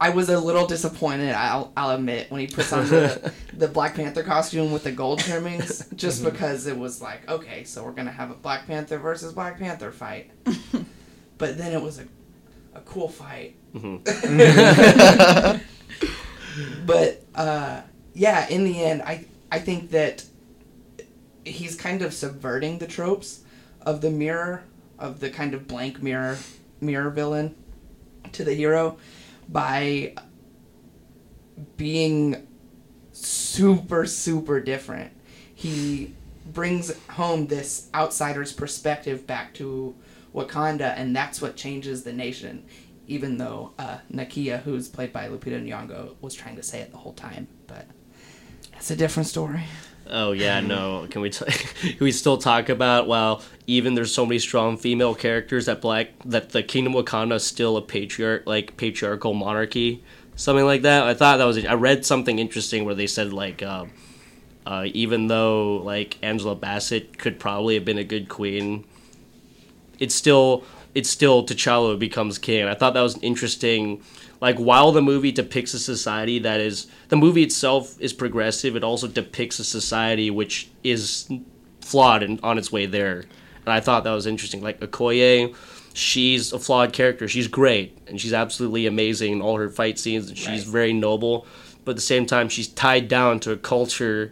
I 0.00 0.10
was 0.10 0.28
a 0.28 0.38
little 0.38 0.66
disappointed. 0.66 1.34
I'll, 1.34 1.72
I'll 1.76 1.90
admit 1.96 2.30
when 2.30 2.40
he 2.40 2.46
puts 2.46 2.72
on 2.72 2.86
the, 2.88 3.32
the 3.54 3.66
Black 3.66 3.94
Panther 3.96 4.22
costume 4.22 4.70
with 4.70 4.84
the 4.84 4.92
gold 4.92 5.18
trimmings, 5.20 5.88
just 5.96 6.22
because 6.24 6.66
it 6.66 6.76
was 6.78 7.00
like, 7.02 7.28
okay, 7.28 7.64
so 7.64 7.82
we're 7.84 7.92
gonna 7.92 8.12
have 8.12 8.30
a 8.30 8.34
Black 8.34 8.66
Panther 8.66 8.98
versus 8.98 9.32
Black 9.32 9.58
Panther 9.58 9.90
fight. 9.90 10.30
but 11.38 11.56
then 11.58 11.72
it 11.72 11.80
was 11.82 11.98
a, 11.98 12.04
a 12.74 12.80
cool 12.82 13.08
fight. 13.08 13.56
Mhm. 13.74 14.02
But 16.86 17.22
uh, 17.34 17.82
yeah, 18.14 18.48
in 18.48 18.64
the 18.64 18.82
end, 18.82 19.02
I 19.02 19.26
I 19.50 19.58
think 19.58 19.90
that 19.90 20.24
he's 21.44 21.76
kind 21.76 22.02
of 22.02 22.12
subverting 22.12 22.78
the 22.78 22.86
tropes 22.86 23.40
of 23.82 24.00
the 24.00 24.10
mirror 24.10 24.64
of 24.98 25.20
the 25.20 25.30
kind 25.30 25.54
of 25.54 25.66
blank 25.66 26.02
mirror 26.02 26.38
mirror 26.80 27.10
villain 27.10 27.54
to 28.32 28.44
the 28.44 28.54
hero 28.54 28.98
by 29.48 30.14
being 31.76 32.46
super 33.12 34.06
super 34.06 34.60
different. 34.60 35.12
He 35.54 36.14
brings 36.52 36.96
home 37.10 37.46
this 37.46 37.88
outsider's 37.94 38.52
perspective 38.52 39.26
back 39.26 39.54
to 39.54 39.94
Wakanda, 40.34 40.94
and 40.96 41.14
that's 41.14 41.40
what 41.40 41.56
changes 41.56 42.04
the 42.04 42.12
nation. 42.12 42.64
Even 43.08 43.38
though 43.38 43.72
uh, 43.78 43.98
Nakia, 44.12 44.62
who's 44.62 44.88
played 44.88 45.12
by 45.12 45.28
Lupita 45.28 45.60
Nyong'o, 45.60 46.14
was 46.20 46.34
trying 46.34 46.56
to 46.56 46.62
say 46.62 46.80
it 46.80 46.92
the 46.92 46.98
whole 46.98 47.14
time, 47.14 47.48
but 47.66 47.86
it's 48.74 48.90
a 48.90 48.96
different 48.96 49.26
story. 49.26 49.62
Oh 50.10 50.32
yeah, 50.32 50.60
no. 50.60 51.06
Can 51.10 51.20
we 51.20 51.30
t- 51.30 51.44
can 51.80 51.98
we 52.00 52.12
still 52.12 52.38
talk 52.38 52.68
about 52.68 53.08
well, 53.08 53.42
even 53.66 53.94
there's 53.94 54.14
so 54.14 54.24
many 54.24 54.38
strong 54.38 54.76
female 54.76 55.14
characters 55.14 55.66
that 55.66 55.80
black 55.80 56.08
that 56.24 56.50
the 56.50 56.62
Kingdom 56.62 56.94
of 56.94 57.04
Wakanda 57.04 57.36
is 57.36 57.44
still 57.44 57.76
a 57.76 57.82
patriarch 57.82 58.46
like 58.46 58.76
patriarchal 58.76 59.34
monarchy, 59.34 60.02
something 60.36 60.64
like 60.64 60.82
that. 60.82 61.02
I 61.02 61.14
thought 61.14 61.38
that 61.38 61.44
was 61.44 61.64
I 61.64 61.74
read 61.74 62.06
something 62.06 62.38
interesting 62.38 62.84
where 62.84 62.94
they 62.94 63.06
said 63.06 63.32
like 63.32 63.62
uh, 63.62 63.86
uh, 64.66 64.84
even 64.92 65.26
though 65.28 65.76
like 65.76 66.16
Angela 66.22 66.54
Bassett 66.54 67.18
could 67.18 67.38
probably 67.38 67.74
have 67.74 67.84
been 67.84 67.98
a 67.98 68.04
good 68.04 68.28
queen, 68.28 68.84
it's 69.98 70.14
still 70.14 70.64
it's 70.98 71.08
still 71.10 71.44
T'Challa 71.46 71.92
who 71.92 71.96
becomes 71.96 72.38
king. 72.38 72.66
I 72.66 72.74
thought 72.74 72.94
that 72.94 73.00
was 73.02 73.14
an 73.16 73.22
interesting 73.22 74.02
like 74.40 74.56
while 74.58 74.92
the 74.92 75.02
movie 75.02 75.32
depicts 75.32 75.74
a 75.74 75.78
society 75.78 76.38
that 76.40 76.60
is 76.60 76.86
the 77.08 77.16
movie 77.16 77.42
itself 77.42 78.00
is 78.00 78.12
progressive 78.12 78.76
it 78.76 78.84
also 78.84 79.06
depicts 79.08 79.58
a 79.58 79.64
society 79.64 80.30
which 80.30 80.68
is 80.84 81.28
flawed 81.80 82.22
and 82.22 82.38
on 82.42 82.56
its 82.58 82.70
way 82.70 82.86
there 82.86 83.18
and 83.64 83.72
i 83.78 83.80
thought 83.80 84.04
that 84.04 84.12
was 84.12 84.26
interesting 84.26 84.62
like 84.62 84.78
okoye 84.80 85.52
she's 85.92 86.52
a 86.52 86.58
flawed 86.58 86.92
character 86.92 87.26
she's 87.26 87.48
great 87.48 87.98
and 88.06 88.20
she's 88.20 88.32
absolutely 88.32 88.86
amazing 88.86 89.32
in 89.32 89.40
all 89.42 89.56
her 89.56 89.68
fight 89.68 89.98
scenes 89.98 90.28
and 90.28 90.38
she's 90.38 90.64
Right. 90.66 90.72
very 90.78 90.92
noble 90.92 91.44
but 91.84 91.92
at 91.92 91.96
the 91.96 92.02
same 92.14 92.24
time 92.24 92.48
she's 92.48 92.68
tied 92.68 93.08
down 93.08 93.40
to 93.40 93.50
a 93.50 93.56
culture 93.56 94.30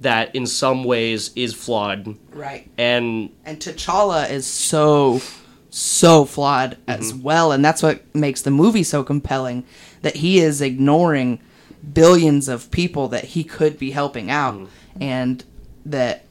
that 0.00 0.32
in 0.34 0.46
some 0.46 0.84
ways 0.84 1.30
is 1.34 1.52
flawed 1.54 2.14
Right. 2.32 2.70
and 2.78 3.30
and 3.44 3.58
T'Challa 3.58 4.30
is 4.30 4.46
so 4.46 5.20
so 5.70 6.24
flawed 6.24 6.76
as 6.86 7.12
mm-hmm. 7.12 7.22
well 7.22 7.52
and 7.52 7.64
that's 7.64 7.82
what 7.82 8.02
makes 8.14 8.42
the 8.42 8.50
movie 8.50 8.82
so 8.82 9.02
compelling 9.02 9.64
that 10.02 10.16
he 10.16 10.38
is 10.38 10.60
ignoring 10.60 11.38
billions 11.92 12.48
of 12.48 12.70
people 12.70 13.08
that 13.08 13.24
he 13.24 13.44
could 13.44 13.78
be 13.78 13.92
helping 13.92 14.30
out 14.30 14.54
mm-hmm. 14.54 15.02
and 15.02 15.44
that 15.86 16.24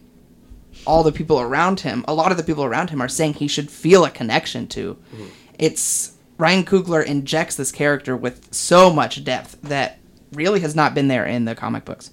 all 0.86 1.04
the 1.04 1.12
people 1.12 1.40
around 1.40 1.80
him 1.82 2.04
a 2.08 2.14
lot 2.14 2.32
of 2.32 2.38
the 2.38 2.44
people 2.44 2.64
around 2.64 2.90
him 2.90 3.02
are 3.02 3.08
saying 3.08 3.34
he 3.34 3.48
should 3.48 3.70
feel 3.70 4.06
a 4.06 4.10
connection 4.10 4.68
to. 4.68 4.96
Mm-hmm. 5.14 5.26
It's 5.58 6.16
Ryan 6.38 6.64
Coogler 6.64 7.06
injects 7.06 7.56
this 7.56 7.72
character 7.72 8.16
with 8.16 8.54
so 8.54 8.92
much 8.92 9.24
depth 9.24 9.62
that 9.64 10.00
really 10.32 10.62
has 10.62 10.76
not 10.76 10.94
been 10.96 11.08
there 11.08 11.26
in 11.26 11.46
the 11.46 11.54
comic 11.56 11.86
books. 11.86 12.12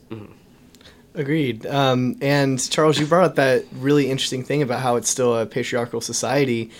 Agreed. 1.15 1.65
Um, 1.65 2.17
and 2.21 2.59
Charles, 2.71 2.99
you 2.99 3.07
brought 3.07 3.25
up 3.25 3.35
that 3.37 3.65
really 3.73 4.11
interesting 4.11 4.45
thing 4.45 4.63
about 4.63 4.81
how 4.81 4.97
it's 4.97 5.09
still 5.09 5.39
a 5.39 5.47
patriarchal 5.47 6.01
society. 6.01 6.71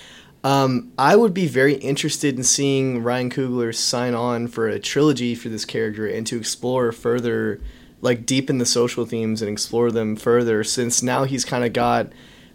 Um, 0.47 0.93
I 0.97 1.17
would 1.17 1.35
be 1.35 1.49
very 1.49 1.75
interested 1.75 2.37
in 2.37 2.45
seeing 2.45 3.03
Ryan 3.03 3.31
Coogler 3.31 3.75
sign 3.75 4.15
on 4.15 4.47
for 4.47 4.69
a 4.69 4.79
trilogy 4.79 5.35
for 5.35 5.49
this 5.49 5.65
character 5.65 6.07
and 6.07 6.25
to 6.29 6.39
explore 6.39 6.93
further, 6.93 7.61
like 8.01 8.25
deepen 8.25 8.59
the 8.59 8.65
social 8.65 9.05
themes 9.05 9.43
and 9.43 9.51
explore 9.51 9.91
them 9.91 10.15
further. 10.15 10.63
Since 10.63 11.03
now 11.03 11.25
he's 11.25 11.45
kind 11.45 11.65
of 11.65 11.73
got 11.73 12.13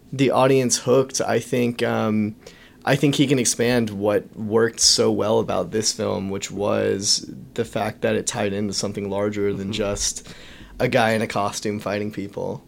the 0.10 0.32
audience 0.32 0.78
hooked, 0.78 1.20
I 1.20 1.42
think. 1.42 1.84
Um, 1.84 2.38
I 2.86 2.96
think 2.96 3.16
he 3.16 3.28
can 3.28 3.40
expand 3.40 3.90
what 3.90 4.38
worked 4.38 4.80
so 4.80 5.12
well 5.12 5.40
about 5.40 5.72
this 5.72 5.92
film, 5.92 6.30
which 6.30 6.50
was 6.50 7.30
the 7.56 7.66
fact 7.66 8.04
that 8.04 8.16
it 8.16 8.26
tied 8.26 8.54
into 8.54 8.74
something 8.74 9.10
larger 9.10 9.52
than 9.52 9.74
just 9.74 10.34
a 10.80 10.88
guy 10.88 11.12
in 11.12 11.22
a 11.22 11.28
costume 11.28 11.82
fighting 11.82 12.10
people. 12.10 12.64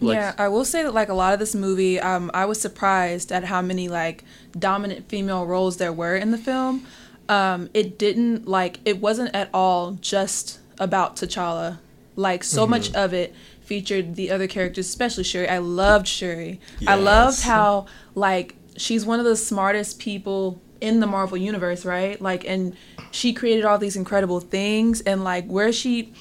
Like- 0.00 0.16
yeah, 0.16 0.34
I 0.38 0.48
will 0.48 0.64
say 0.64 0.82
that 0.82 0.92
like 0.94 1.08
a 1.08 1.14
lot 1.14 1.32
of 1.32 1.38
this 1.38 1.54
movie, 1.54 1.98
um, 1.98 2.30
I 2.34 2.44
was 2.44 2.60
surprised 2.60 3.32
at 3.32 3.44
how 3.44 3.62
many 3.62 3.88
like 3.88 4.24
dominant 4.58 5.08
female 5.08 5.46
roles 5.46 5.78
there 5.78 5.92
were 5.92 6.16
in 6.16 6.30
the 6.32 6.38
film. 6.38 6.86
Um, 7.28 7.70
it 7.74 7.98
didn't 7.98 8.46
like 8.46 8.78
it 8.84 9.00
wasn't 9.00 9.34
at 9.34 9.48
all 9.54 9.92
just 10.00 10.60
about 10.78 11.16
T'Challa. 11.16 11.78
Like 12.14 12.44
so 12.44 12.66
much 12.66 12.94
of 12.94 13.12
it 13.12 13.34
featured 13.62 14.14
the 14.14 14.30
other 14.30 14.46
characters, 14.46 14.86
especially 14.86 15.24
Shuri. 15.24 15.48
I 15.48 15.58
loved 15.58 16.06
Shuri. 16.06 16.60
I 16.86 16.94
loved 16.94 17.42
how 17.42 17.86
like 18.14 18.54
she's 18.76 19.04
one 19.04 19.18
of 19.18 19.24
the 19.24 19.36
smartest 19.36 19.98
people 19.98 20.60
in 20.80 21.00
the 21.00 21.06
Marvel 21.06 21.36
universe, 21.36 21.84
right? 21.84 22.20
Like 22.20 22.46
and 22.46 22.76
she 23.10 23.32
created 23.32 23.64
all 23.64 23.78
these 23.78 23.96
incredible 23.96 24.40
things 24.40 25.00
and 25.00 25.24
like 25.24 25.46
where 25.46 25.72
she 25.72 26.12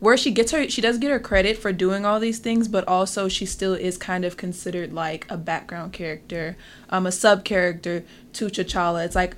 where 0.00 0.16
she 0.16 0.30
gets 0.30 0.52
her 0.52 0.68
she 0.68 0.80
does 0.80 0.98
get 0.98 1.10
her 1.10 1.18
credit 1.18 1.56
for 1.56 1.72
doing 1.72 2.04
all 2.04 2.20
these 2.20 2.38
things 2.38 2.68
but 2.68 2.86
also 2.86 3.28
she 3.28 3.46
still 3.46 3.74
is 3.74 3.96
kind 3.96 4.24
of 4.24 4.36
considered 4.36 4.92
like 4.92 5.26
a 5.30 5.36
background 5.36 5.92
character 5.92 6.56
um 6.90 7.06
a 7.06 7.12
sub 7.12 7.44
character 7.44 8.04
to 8.32 8.46
T'Challa. 8.46 9.04
It's 9.04 9.14
like 9.14 9.36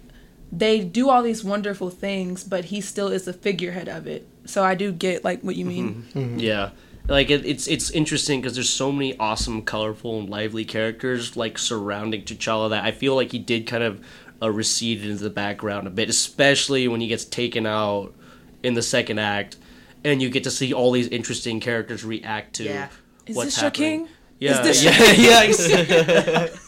they 0.51 0.81
do 0.81 1.09
all 1.11 1.23
these 1.23 1.45
wonderful 1.45 1.91
things 1.91 2.45
but 2.45 2.67
he 2.67 2.81
still 2.81 3.09
is 3.09 3.25
the 3.25 3.33
figurehead 3.33 3.89
of 3.89 4.07
it. 4.07 4.27
So 4.45 4.65
I 4.65 4.75
do 4.75 4.93
get 4.93 5.25
like 5.25 5.43
what 5.43 5.57
you 5.57 5.65
mean. 5.65 6.07
Yeah, 6.39 6.71
like 7.07 7.31
it, 7.31 7.45
it's 7.45 7.67
it's 7.67 7.91
interesting 7.91 8.41
because 8.41 8.55
there's 8.55 8.71
so 8.71 8.91
many 8.91 9.17
awesome, 9.19 9.63
colorful, 9.63 10.21
and 10.21 10.29
lively 10.29 10.65
characters 10.65 11.37
like 11.37 11.59
surrounding 11.59 12.23
T'Challa 12.23 12.71
that 12.71 12.85
I 12.85 12.93
feel 12.93 13.15
like 13.15 13.33
he 13.33 13.39
did 13.39 13.67
kind 13.67 13.83
of 13.83 14.05
uh, 14.43 14.51
recede 14.51 15.03
into 15.03 15.23
the 15.23 15.31
background 15.31 15.87
a 15.87 15.91
bit, 15.91 16.09
especially 16.09 16.89
when 16.89 17.01
he 17.01 17.09
gets 17.09 17.25
taken 17.25 17.67
out 17.67 18.15
in 18.63 18.75
the 18.75 18.83
second 18.83 19.19
act, 19.19 19.57
and 20.09 20.23
you 20.23 20.31
get 20.31 20.45
to 20.45 20.51
see 20.51 20.73
all 20.73 20.93
these 20.93 21.09
interesting 21.09 21.61
characters 21.61 22.05
react 22.05 22.55
to 22.57 22.65
Yeah. 22.65 22.89
is 23.27 23.37
what's 23.37 23.47
this 23.55 23.57
your 23.59 23.65
happening. 23.65 24.07
king 24.07 24.09
Yeah, 24.39 24.63
this 24.63 24.83
yeah, 24.85 25.13
yeah. 25.13 25.43
exactly. 25.43 26.59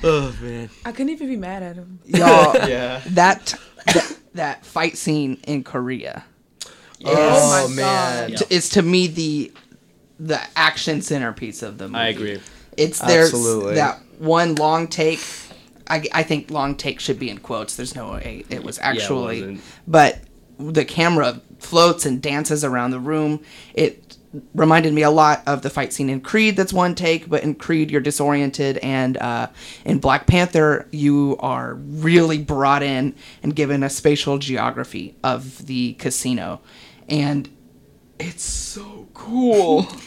oh 0.04 0.34
man. 0.40 0.70
I 0.84 0.92
couldn't 0.92 1.10
even 1.10 1.28
be 1.28 1.36
mad 1.36 1.62
at 1.62 1.76
him 1.76 1.98
y'all 2.06 2.54
Yeah. 2.68 3.00
that, 3.08 3.54
that 3.86 4.18
that 4.34 4.64
fight 4.66 4.96
scene 4.96 5.38
in 5.46 5.64
Korea 5.64 6.24
oh, 7.04 7.64
oh, 7.66 7.68
my 7.68 7.74
man. 7.74 8.30
God. 8.30 8.38
t- 8.38 8.54
is 8.54 8.68
to 8.70 8.82
me 8.82 9.06
the 9.06 9.52
the 10.20 10.40
action 10.56 11.00
centerpiece 11.00 11.62
of 11.62 11.78
the 11.78 11.86
movie. 11.86 11.96
I 11.98 12.08
agree. 12.08 12.40
It's 12.76 12.98
there's 13.00 13.32
Absolutely. 13.32 13.74
that 13.76 14.00
one 14.18 14.54
long 14.56 14.88
take. 14.88 15.20
I, 15.86 16.02
I 16.12 16.22
think 16.22 16.50
long 16.50 16.74
take 16.74 17.00
should 17.00 17.18
be 17.18 17.30
in 17.30 17.38
quotes. 17.38 17.76
There's 17.76 17.94
no 17.94 18.12
way 18.12 18.44
it 18.50 18.62
was 18.62 18.78
actually, 18.80 19.40
wasn't. 19.42 19.60
but 19.86 20.18
the 20.58 20.84
camera 20.84 21.40
floats 21.58 22.06
and 22.06 22.20
dances 22.22 22.64
around 22.64 22.90
the 22.90 23.00
room. 23.00 23.40
It 23.74 24.16
reminded 24.54 24.92
me 24.92 25.02
a 25.02 25.10
lot 25.10 25.42
of 25.46 25.62
the 25.62 25.70
fight 25.70 25.92
scene 25.92 26.10
in 26.10 26.20
Creed. 26.20 26.56
That's 26.56 26.72
one 26.72 26.94
take, 26.94 27.28
but 27.28 27.42
in 27.42 27.54
Creed 27.54 27.90
you're 27.90 28.00
disoriented, 28.00 28.78
and 28.78 29.16
uh, 29.16 29.48
in 29.84 29.98
Black 29.98 30.26
Panther 30.26 30.86
you 30.90 31.36
are 31.40 31.74
really 31.74 32.38
brought 32.38 32.82
in 32.82 33.14
and 33.42 33.54
given 33.54 33.82
a 33.82 33.90
spatial 33.90 34.38
geography 34.38 35.14
of 35.24 35.66
the 35.66 35.94
casino, 35.94 36.60
and 37.08 37.48
it's 38.18 38.42
so 38.42 39.08
cool. 39.14 39.86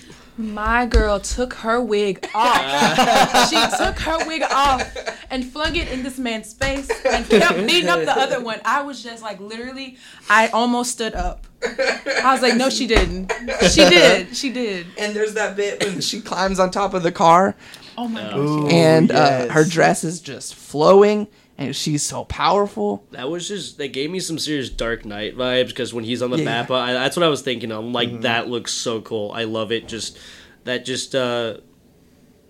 My 0.42 0.86
girl 0.86 1.20
took 1.20 1.54
her 1.56 1.80
wig 1.82 2.28
off. 2.34 3.50
she 3.50 3.78
took 3.78 4.00
her 4.00 4.26
wig 4.26 4.44
off 4.44 4.92
and 5.30 5.46
flung 5.46 5.76
it 5.76 5.92
in 5.92 6.04
this 6.04 6.18
man's 6.18 6.54
face 6.54 6.90
and 7.06 7.28
kept 7.28 7.58
beating 7.68 7.90
up 7.90 8.00
the 8.00 8.18
other 8.18 8.42
one. 8.42 8.60
I 8.66 8.82
was 8.82 9.04
just 9.04 9.22
like, 9.22 9.40
literally, 9.40 9.98
I 10.30 10.48
almost 10.50 10.92
stood 10.92 11.14
up. 11.14 11.46
I 11.64 12.32
was 12.34 12.42
like, 12.42 12.56
no, 12.56 12.70
she 12.70 12.88
didn't. 12.88 13.32
She 13.70 13.86
did. 13.90 14.36
She 14.36 14.52
did. 14.52 14.88
and 14.98 15.16
there's 15.16 15.36
that 15.36 15.56
bit 15.56 15.84
when 15.84 16.02
she 16.02 16.22
climbs 16.22 16.60
on 16.60 16.72
top 16.72 16.94
of 16.94 17.04
the 17.04 17.12
car 17.12 17.56
Oh 17.98 18.08
my 18.08 18.22
gosh. 18.22 18.36
Ooh, 18.36 18.68
and 18.68 19.12
uh, 19.12 19.14
yes. 19.14 19.52
her 19.52 19.64
dress 19.64 20.04
is 20.04 20.20
just 20.22 20.56
flowing 20.56 21.28
and 21.62 21.76
she's 21.76 22.04
so 22.04 22.26
powerful 22.26 23.06
That 23.12 23.30
was 23.30 23.48
just 23.48 23.78
they 23.78 23.88
gave 23.88 24.10
me 24.12 24.20
some 24.20 24.38
serious 24.40 24.70
Dark 24.70 25.06
Knight 25.06 25.36
vibes 25.38 25.68
because 25.68 25.94
when 25.94 26.04
he's 26.04 26.22
on 26.22 26.30
the 26.32 26.38
Yeah. 26.40 26.46
map, 26.46 26.72
I, 26.72 26.94
that's 26.94 27.16
what 27.18 27.24
I 27.24 27.30
was 27.30 27.42
thinking. 27.42 27.72
I'm 27.72 27.94
like, 27.94 28.22
that 28.22 28.48
looks 28.50 28.72
so 28.72 29.02
cool. 29.02 29.32
I 29.32 29.44
love 29.46 29.72
it. 29.72 29.88
Just 29.88 30.18
that, 30.66 30.86
just 30.86 31.16
uh, 31.16 31.58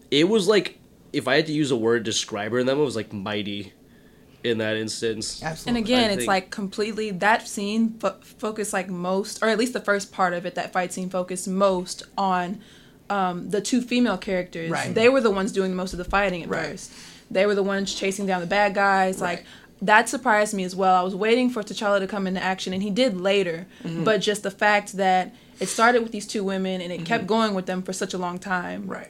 it 0.09 0.27
was 0.27 0.47
like 0.47 0.79
if 1.13 1.27
I 1.27 1.35
had 1.35 1.47
to 1.47 1.53
use 1.53 1.71
a 1.71 1.75
word 1.75 2.05
to 2.05 2.11
describe 2.11 2.51
her 2.51 2.59
in 2.59 2.65
them, 2.65 2.79
it 2.79 2.83
was 2.83 2.95
like 2.95 3.11
mighty 3.13 3.73
in 4.43 4.57
that 4.57 4.75
instance. 4.77 5.43
Absolutely. 5.43 5.79
And 5.79 5.85
again, 5.85 6.09
I 6.09 6.13
it's 6.13 6.15
think- 6.21 6.27
like 6.27 6.49
completely 6.49 7.11
that 7.11 7.47
scene 7.47 7.97
fo- 7.99 8.19
focused 8.21 8.73
like 8.73 8.89
most, 8.89 9.43
or 9.43 9.49
at 9.49 9.57
least 9.57 9.73
the 9.73 9.81
first 9.81 10.11
part 10.11 10.33
of 10.33 10.45
it, 10.45 10.55
that 10.55 10.73
fight 10.73 10.91
scene 10.93 11.09
focused 11.09 11.47
most 11.47 12.03
on 12.17 12.59
um, 13.09 13.49
the 13.49 13.59
two 13.61 13.81
female 13.81 14.17
characters. 14.17 14.71
Right. 14.71 14.95
They 14.95 15.09
were 15.09 15.19
the 15.21 15.29
ones 15.31 15.51
doing 15.51 15.75
most 15.75 15.91
of 15.93 15.97
the 15.97 16.05
fighting 16.05 16.43
at 16.43 16.49
Right. 16.49 16.69
first. 16.69 16.91
They 17.31 17.45
were 17.45 17.55
the 17.55 17.63
ones 17.63 17.93
chasing 17.93 18.25
down 18.25 18.41
the 18.41 18.47
bad 18.47 18.73
guys. 18.75 19.21
Like 19.21 19.45
that 19.81 20.09
surprised 20.09 20.53
me 20.53 20.63
as 20.63 20.75
well. 20.75 20.95
I 20.95 21.01
was 21.01 21.15
waiting 21.15 21.49
for 21.49 21.63
T'Challa 21.63 21.99
to 21.99 22.07
come 22.07 22.27
into 22.27 22.43
action, 22.43 22.73
and 22.73 22.83
he 22.83 22.89
did 22.91 23.19
later. 23.19 23.65
Mm-hmm. 23.83 24.03
But 24.03 24.19
just 24.21 24.43
the 24.43 24.51
fact 24.51 24.93
that 24.97 25.33
it 25.59 25.67
started 25.67 26.03
with 26.03 26.11
these 26.11 26.27
two 26.27 26.43
women 26.43 26.81
and 26.81 26.91
it 26.91 27.05
kept 27.05 27.25
going 27.27 27.53
with 27.53 27.65
them 27.67 27.81
for 27.83 27.93
such 27.93 28.13
a 28.13 28.17
long 28.17 28.37
time. 28.39 28.87
right 28.87 29.09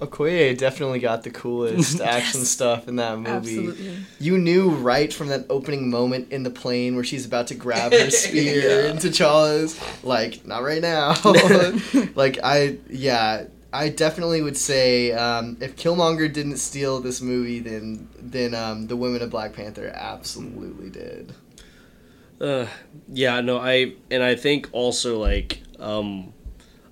Okoye 0.00 0.56
definitely 0.58 0.98
got 0.98 1.22
the 1.22 1.30
coolest 1.30 2.00
action 2.14 2.44
stuff 2.44 2.88
in 2.88 2.96
that 2.96 3.18
movie. 3.18 3.30
Absolutely. 3.30 3.96
You 4.18 4.38
knew 4.38 4.70
right 4.70 5.12
from 5.12 5.28
that 5.28 5.46
opening 5.48 5.90
moment 5.90 6.32
in 6.32 6.42
the 6.42 6.50
plane 6.50 6.94
where 6.96 7.04
she's 7.04 7.24
about 7.24 7.46
to 7.48 7.54
grab 7.54 7.92
her 7.92 8.10
spear 8.22 8.82
Yeah. 8.84 8.90
and 8.90 8.98
T'Challa's 8.98 9.78
like, 10.04 10.44
not 10.46 10.62
right 10.62 10.82
now. 10.82 11.14
like 12.16 12.38
I, 12.42 12.78
yeah, 12.90 13.44
I 13.74 13.88
definitely 13.88 14.40
would 14.40 14.56
say 14.56 15.10
um, 15.10 15.56
if 15.60 15.74
Killmonger 15.74 16.32
didn't 16.32 16.58
steal 16.58 17.00
this 17.00 17.20
movie, 17.20 17.58
then 17.58 18.08
then 18.20 18.54
um, 18.54 18.86
the 18.86 18.96
women 18.96 19.20
of 19.20 19.30
Black 19.30 19.52
Panther 19.52 19.90
absolutely 19.92 20.90
did. 20.90 21.34
Uh, 22.40 22.68
yeah, 23.08 23.40
no, 23.40 23.58
I 23.58 23.94
and 24.12 24.22
I 24.22 24.36
think 24.36 24.68
also 24.70 25.18
like 25.18 25.60
um, 25.80 26.32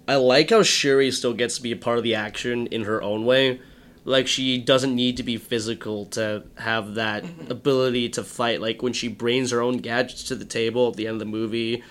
I 0.09 0.17
like 0.17 0.51
how 0.51 0.65
Shuri 0.65 1.13
still 1.13 1.35
gets 1.35 1.57
to 1.57 1.63
be 1.63 1.71
a 1.71 1.77
part 1.77 1.99
of 1.99 2.05
the 2.05 2.17
action 2.17 2.67
in 2.67 2.83
her 2.83 3.01
own 3.01 3.25
way. 3.25 3.61
Like 4.05 4.27
she 4.27 4.59
doesn't 4.59 4.95
need 4.97 5.19
to 5.19 5.23
be 5.23 5.37
physical 5.37 6.07
to 6.07 6.43
have 6.57 6.95
that 6.95 7.25
ability 7.49 8.09
to 8.11 8.25
fight. 8.25 8.61
Like 8.61 8.83
when 8.83 8.93
she 8.93 9.07
brings 9.07 9.53
her 9.53 9.63
own 9.63 9.77
gadgets 9.77 10.25
to 10.25 10.35
the 10.35 10.45
table 10.45 10.89
at 10.89 10.97
the 10.97 11.07
end 11.07 11.15
of 11.15 11.19
the 11.21 11.25
movie, 11.25 11.85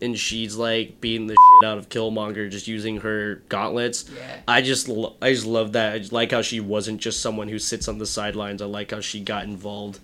and 0.00 0.16
she's 0.16 0.54
like 0.54 1.00
beating 1.00 1.26
the 1.26 1.34
shit 1.34 1.68
out 1.68 1.78
of 1.78 1.88
Killmonger 1.88 2.48
just 2.48 2.68
using 2.68 2.98
her 2.98 3.42
gauntlets. 3.48 4.08
Yeah. 4.16 4.40
I 4.46 4.62
just 4.62 4.86
lo- 4.88 5.16
I 5.20 5.32
just 5.32 5.46
love 5.46 5.72
that. 5.72 5.94
I 5.94 5.98
just 5.98 6.12
like 6.12 6.30
how 6.30 6.42
she 6.42 6.60
wasn't 6.60 7.00
just 7.00 7.20
someone 7.20 7.48
who 7.48 7.58
sits 7.58 7.88
on 7.88 7.98
the 7.98 8.06
sidelines. 8.06 8.62
I 8.62 8.66
like 8.66 8.92
how 8.92 9.00
she 9.00 9.18
got 9.20 9.42
involved. 9.42 9.98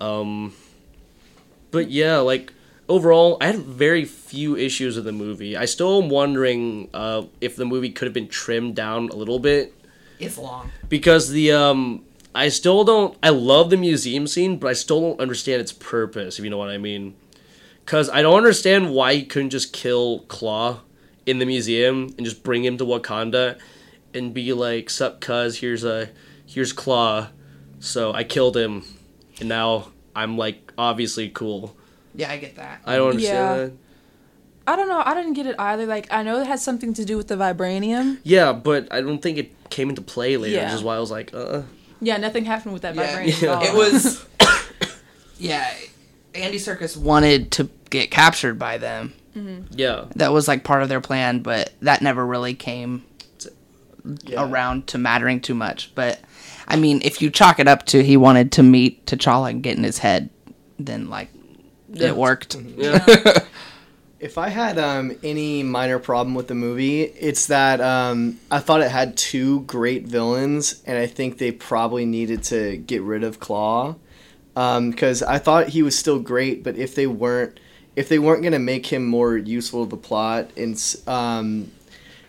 Um, 0.00 0.52
but 1.70 1.90
yeah, 1.90 2.18
like 2.18 2.52
overall, 2.88 3.36
I 3.40 3.46
had 3.46 3.58
very 3.60 4.04
few 4.04 4.56
issues 4.56 4.96
with 4.96 5.04
the 5.04 5.12
movie. 5.12 5.56
I 5.56 5.64
still 5.66 6.02
am 6.02 6.08
wondering 6.08 6.88
uh, 6.92 7.22
if 7.40 7.54
the 7.54 7.64
movie 7.64 7.90
could 7.90 8.06
have 8.06 8.14
been 8.14 8.28
trimmed 8.28 8.74
down 8.74 9.10
a 9.10 9.14
little 9.14 9.38
bit 9.38 9.74
It's 10.18 10.38
long. 10.38 10.70
because 10.88 11.30
the 11.30 11.52
um, 11.52 12.04
I 12.34 12.48
still 12.48 12.84
don't. 12.84 13.16
I 13.22 13.30
love 13.30 13.70
the 13.70 13.76
museum 13.76 14.26
scene, 14.26 14.58
but 14.58 14.68
I 14.68 14.72
still 14.74 15.00
don't 15.00 15.20
understand 15.20 15.60
its 15.60 15.72
purpose. 15.72 16.38
If 16.38 16.44
you 16.44 16.50
know 16.50 16.58
what 16.58 16.70
I 16.70 16.78
mean. 16.78 17.14
Because 17.84 18.10
I 18.10 18.20
don't 18.22 18.36
understand 18.36 18.92
why 18.92 19.14
he 19.14 19.24
couldn't 19.24 19.50
just 19.50 19.72
kill 19.72 20.20
Claw 20.26 20.80
in 21.24 21.38
the 21.38 21.46
museum 21.46 22.12
and 22.16 22.24
just 22.26 22.42
bring 22.42 22.64
him 22.64 22.76
to 22.78 22.84
Wakanda 22.84 23.58
and 24.12 24.34
be 24.34 24.52
like, 24.52 24.90
"Sup, 24.90 25.20
cuz? 25.20 25.58
Here's 25.58 25.84
a 25.84 26.10
here's 26.46 26.72
Claw." 26.72 27.28
So 27.78 28.12
I 28.12 28.24
killed 28.24 28.56
him, 28.56 28.82
and 29.38 29.48
now 29.48 29.92
I'm 30.16 30.36
like 30.36 30.72
obviously 30.76 31.28
cool. 31.28 31.76
Yeah, 32.14 32.30
I 32.32 32.38
get 32.38 32.56
that. 32.56 32.80
I 32.84 32.96
don't 32.96 33.10
understand 33.10 33.36
Yeah. 33.36 33.64
that. 33.66 33.72
I 34.66 34.74
don't 34.76 34.88
know. 34.88 35.02
I 35.04 35.14
didn't 35.14 35.34
get 35.34 35.46
it 35.46 35.54
either. 35.58 35.86
Like 35.86 36.08
I 36.12 36.22
know 36.22 36.40
it 36.40 36.46
had 36.46 36.58
something 36.60 36.92
to 36.94 37.04
do 37.04 37.16
with 37.16 37.28
the 37.28 37.36
vibranium. 37.36 38.18
Yeah, 38.24 38.52
but 38.52 38.88
I 38.92 39.00
don't 39.00 39.20
think 39.22 39.38
it 39.38 39.70
came 39.70 39.88
into 39.88 40.02
play 40.02 40.36
later, 40.36 40.56
Yeah. 40.56 40.64
which 40.66 40.74
is 40.74 40.82
why 40.82 40.96
I 40.96 40.98
was 40.98 41.10
like, 41.10 41.32
uh. 41.34 41.62
Yeah, 42.00 42.16
nothing 42.18 42.44
happened 42.44 42.72
with 42.72 42.82
that 42.82 42.94
Yeah, 42.94 43.22
vibranium. 43.22 43.42
Yeah. 43.42 43.52
at 43.52 43.56
all. 43.56 43.64
It 43.64 43.74
was. 43.74 44.26
yeah, 45.38 45.72
Andy 46.34 46.58
Serkis 46.58 46.96
wanted 46.96 47.50
to 47.52 47.68
get 47.90 48.10
captured 48.10 48.58
by 48.58 48.78
them. 48.78 49.12
Yeah. 49.70 50.06
That 50.16 50.32
was 50.32 50.48
like 50.48 50.64
part 50.64 50.82
of 50.82 50.88
their 50.88 51.00
plan, 51.02 51.40
but 51.40 51.72
that 51.82 52.00
never 52.00 52.24
really 52.26 52.54
came 52.54 53.04
Yeah. 54.24 54.48
around 54.48 54.86
to 54.88 54.98
mattering 54.98 55.40
too 55.40 55.54
much. 55.54 55.92
But 55.94 56.20
I 56.66 56.76
mean, 56.76 57.00
if 57.04 57.20
you 57.20 57.28
chalk 57.30 57.60
it 57.60 57.68
up 57.68 57.84
to 57.86 58.02
he 58.02 58.16
wanted 58.16 58.50
to 58.52 58.62
meet 58.62 59.04
T'Challa 59.04 59.50
and 59.50 59.62
get 59.62 59.76
in 59.76 59.84
his 59.84 59.98
head, 59.98 60.30
then 60.78 61.10
like 61.10 61.28
Yeah. 61.92 62.08
it 62.08 62.16
worked. 62.16 62.54
Yeah. 62.76 63.04
If 64.18 64.38
I 64.38 64.48
had 64.48 64.78
um, 64.78 65.14
any 65.22 65.62
minor 65.62 65.98
problem 65.98 66.34
with 66.34 66.48
the 66.48 66.54
movie, 66.54 67.02
it's 67.02 67.46
that 67.46 67.82
um, 67.82 68.40
I 68.50 68.60
thought 68.60 68.80
it 68.80 68.90
had 68.90 69.16
two 69.16 69.60
great 69.62 70.06
villains, 70.06 70.82
and 70.86 70.96
I 70.96 71.06
think 71.06 71.36
they 71.36 71.52
probably 71.52 72.06
needed 72.06 72.42
to 72.44 72.78
get 72.78 73.02
rid 73.02 73.24
of 73.24 73.40
Claw. 73.40 73.96
Because 74.54 75.22
I 75.22 75.38
thought 75.38 75.68
he 75.68 75.82
was 75.82 75.98
still 75.98 76.18
great, 76.18 76.64
but 76.64 76.78
if 76.78 76.94
they 76.94 77.06
weren't, 77.06 77.60
if 77.94 78.08
they 78.08 78.18
weren't 78.18 78.42
gonna 78.42 78.58
make 78.58 78.86
him 78.86 79.04
more 79.04 79.36
useful 79.36 79.84
to 79.84 79.90
the 79.90 79.98
plot, 79.98 80.50
and 80.56 80.82
um, 81.06 81.70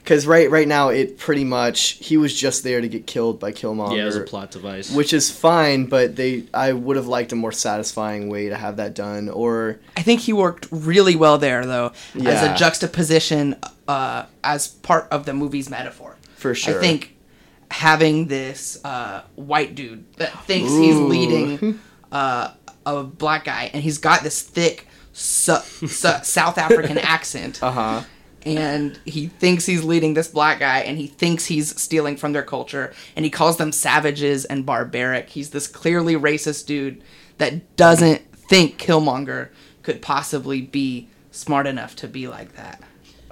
because 0.08 0.26
right 0.26 0.50
right 0.50 0.70
now 0.70 0.88
it 0.88 1.18
pretty 1.18 1.44
much 1.44 1.98
he 2.00 2.16
was 2.16 2.34
just 2.34 2.64
there 2.64 2.80
to 2.80 2.88
get 2.88 3.06
killed 3.06 3.42
by 3.42 3.52
Killmonger 3.52 3.98
yeah, 3.98 4.06
as 4.06 4.16
a 4.16 4.22
plot 4.22 4.52
device. 4.52 4.90
which 4.90 5.12
is 5.12 5.30
fine, 5.30 5.86
but 5.86 6.16
they 6.16 6.46
I 6.54 6.72
would 6.72 6.96
have 6.96 7.08
liked 7.08 7.34
a 7.34 7.36
more 7.36 7.52
satisfying 7.52 8.30
way 8.30 8.48
to 8.48 8.56
have 8.56 8.78
that 8.78 8.94
done, 8.96 9.28
or 9.28 9.82
I 9.98 10.04
think 10.04 10.22
he 10.22 10.32
worked 10.32 10.70
really 10.72 11.18
well 11.18 11.38
there, 11.38 11.66
though, 11.66 11.92
as 12.24 12.42
a 12.42 12.56
juxtaposition 12.56 13.58
uh, 13.90 14.28
as 14.46 14.70
part 14.70 15.10
of 15.12 15.26
the 15.26 15.34
movie's 15.34 15.70
metaphor. 15.70 16.16
for 16.38 16.56
sure. 16.56 16.78
I 16.78 16.82
think 16.82 17.18
having 17.70 18.28
this 18.28 18.80
uh, 18.86 19.24
white 19.36 19.76
dude 19.76 20.10
that 20.14 20.32
thinks 20.46 20.72
he's 20.72 20.96
leading 20.96 21.82
uh, 22.14 22.52
a 22.86 23.04
black 23.04 23.44
guy, 23.44 23.72
and 23.74 23.84
he's 23.84 23.98
got 23.98 24.24
this 24.24 24.42
thick 24.42 24.88
su- 25.12 25.58
su- 25.86 26.24
South 26.24 26.58
African 26.58 26.98
accent, 26.98 27.62
uh 27.62 27.72
huh. 27.72 28.04
And 28.48 29.00
he 29.06 29.28
thinks 29.28 29.66
he's 29.66 29.84
leading 29.84 30.14
this 30.14 30.28
black 30.28 30.60
guy, 30.60 30.80
and 30.80 30.98
he 30.98 31.08
thinks 31.08 31.46
he's 31.46 31.80
stealing 31.82 32.16
from 32.18 32.34
their 32.34 32.44
culture, 32.44 32.94
and 33.16 33.26
he 33.26 33.32
calls 33.32 33.58
them 33.58 33.72
savages 33.72 34.46
and 34.46 34.66
barbaric. 34.66 35.30
He's 35.30 35.50
this 35.50 35.68
clearly 35.68 36.16
racist 36.16 36.66
dude 36.68 37.04
that 37.38 37.76
doesn't 37.76 38.22
think 38.36 38.78
Killmonger 38.80 39.50
could 39.84 40.02
possibly 40.02 40.62
be 40.62 41.08
smart 41.32 41.68
enough 41.68 41.96
to 41.98 42.08
be 42.08 42.28
like 42.28 42.56
that. 42.56 42.82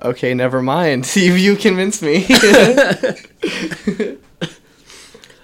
Okay, 0.02 0.34
never 0.34 0.62
mind. 0.62 1.10
you, 1.16 1.34
you 1.34 1.56
convinced 1.56 2.02
me. 2.02 2.26
I 2.30 4.18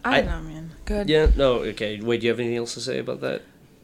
I- 0.03 0.21
don't 0.21 0.25
know, 0.29 0.41
man. 0.41 0.71
Good. 0.85 1.09
yeah, 1.09 1.27
no, 1.37 1.57
okay. 1.59 2.01
Wait, 2.01 2.19
do 2.21 2.25
you 2.27 2.31
have 2.31 2.39
anything 2.39 2.57
else 2.57 2.73
to 2.73 2.81
say 2.81 2.99
about 2.99 3.21
that? 3.21 3.43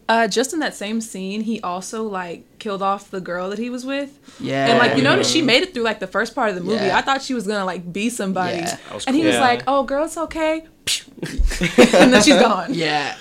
Uh, 0.10 0.28
just 0.28 0.54
in 0.54 0.60
that 0.60 0.74
same 0.76 1.00
scene, 1.00 1.42
he 1.42 1.62
also 1.62 2.04
like 2.04 2.44
killed 2.60 2.82
off 2.82 3.10
the 3.12 3.22
girl 3.22 3.50
that 3.50 3.60
he 3.60 3.70
was 3.70 3.86
with, 3.86 4.18
Yeah, 4.40 4.68
and 4.68 4.80
like 4.80 4.98
you 4.98 5.04
notice 5.04 5.30
she 5.30 5.42
made 5.42 5.64
it 5.64 5.74
through 5.74 5.84
like 5.84 6.00
the 6.00 6.08
first 6.08 6.34
part 6.36 6.50
of 6.50 6.56
the 6.56 6.62
movie. 6.62 6.86
Yeah. 6.86 6.98
I 6.98 7.02
thought 7.02 7.22
she 7.22 7.34
was 7.34 7.46
gonna 7.48 7.66
like 7.66 7.92
be 7.92 8.10
somebody, 8.10 8.58
Yeah. 8.58 8.76
That 8.88 8.94
was 8.94 9.06
and 9.06 9.16
he 9.16 9.22
cool. 9.22 9.28
was 9.28 9.36
Yeah. 9.36 9.42
like, 9.42 9.64
"Oh, 9.68 9.84
girl, 9.84 10.06
it's 10.06 10.18
okay," 10.18 10.66
and 11.22 12.14
then 12.14 12.22
she's 12.24 12.36
gone. 12.40 12.74
Yeah. 12.74 13.16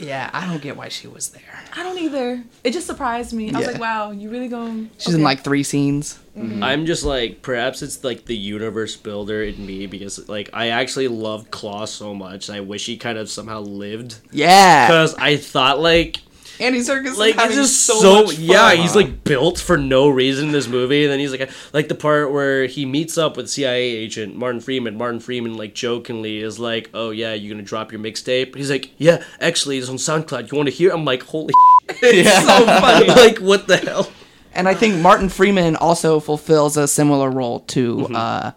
Yeah, 0.00 0.30
I 0.32 0.46
don't 0.46 0.62
get 0.62 0.76
why 0.76 0.90
she 0.90 1.08
was 1.08 1.30
there. 1.30 1.42
I 1.76 1.82
don't 1.82 1.98
either. 1.98 2.44
It 2.62 2.70
just 2.72 2.86
surprised 2.86 3.32
me. 3.32 3.52
I 3.52 3.58
was 3.58 3.66
like, 3.66 3.80
"Wow, 3.80 4.12
you 4.12 4.30
really 4.30 4.46
going?" 4.46 4.90
She's 4.96 5.14
in 5.14 5.24
like 5.24 5.42
three 5.42 5.64
scenes. 5.64 6.20
Mm-hmm. 6.36 6.62
I'm 6.62 6.86
just 6.86 7.02
like, 7.02 7.42
perhaps 7.42 7.82
it's 7.82 8.04
like 8.04 8.24
the 8.24 8.36
universe 8.36 8.94
builder 8.94 9.42
in 9.42 9.66
me 9.66 9.86
because 9.86 10.28
like 10.28 10.50
I 10.52 10.68
actually 10.68 11.08
loved 11.08 11.50
Claw 11.50 11.84
so 11.84 12.14
much. 12.14 12.48
I 12.48 12.60
wish 12.60 12.86
he 12.86 12.96
kind 12.96 13.18
of 13.18 13.28
somehow 13.28 13.58
lived 13.60 14.18
Yeah. 14.30 14.86
because 14.86 15.16
I 15.16 15.36
thought 15.36 15.80
like 15.80 16.18
Andy 16.60 16.80
Serkis 16.80 17.16
like 17.16 17.34
is 17.36 17.40
having 17.40 17.56
just 17.56 17.86
so, 17.86 17.94
so, 18.00 18.14
much 18.24 18.34
fun. 18.34 18.44
yeah 18.44 18.72
he's 18.74 18.94
like 18.96 19.24
built 19.24 19.58
for 19.58 19.76
no 19.76 20.08
reason 20.08 20.46
in 20.46 20.52
this 20.52 20.66
movie 20.68 21.04
and 21.04 21.12
then 21.12 21.18
he's 21.18 21.30
like 21.30 21.50
like 21.72 21.88
the 21.88 21.94
part 21.94 22.32
where 22.32 22.66
he 22.66 22.84
meets 22.84 23.16
up 23.16 23.36
with 23.36 23.48
cia 23.48 23.80
agent 23.80 24.34
martin 24.36 24.60
freeman. 24.60 24.96
Martin 24.96 25.20
freeman 25.20 25.56
like 25.56 25.74
jokingly 25.74 26.38
is 26.38 26.58
like 26.58 26.90
oh 26.94 27.10
yeah 27.10 27.32
you're 27.34 27.52
gonna 27.52 27.62
drop 27.62 27.92
your 27.92 28.00
mixtape? 28.00 28.54
He's 28.56 28.70
like 28.70 28.90
yeah 28.98 29.22
actually 29.40 29.78
it's 29.78 29.88
on 29.88 29.96
soundcloud. 29.96 30.50
You 30.50 30.56
want 30.56 30.68
to 30.68 30.74
hear? 30.74 30.90
I'm 30.90 31.04
like 31.04 31.22
holy 31.22 31.54
it's 31.88 32.46
so 32.46 32.66
funny. 32.66 33.06
Like 33.08 33.38
what 33.38 33.66
the 33.68 33.76
hell? 33.78 34.10
And 34.54 34.68
I 34.68 34.74
think 34.74 34.96
Martin 34.96 35.28
Freeman 35.28 35.76
also 35.76 36.18
fulfills 36.20 36.76
a 36.76 36.88
similar 36.88 37.30
role 37.30 37.60
to 37.60 37.96
Mm-hmm. 37.96 38.16
uh, 38.16 38.50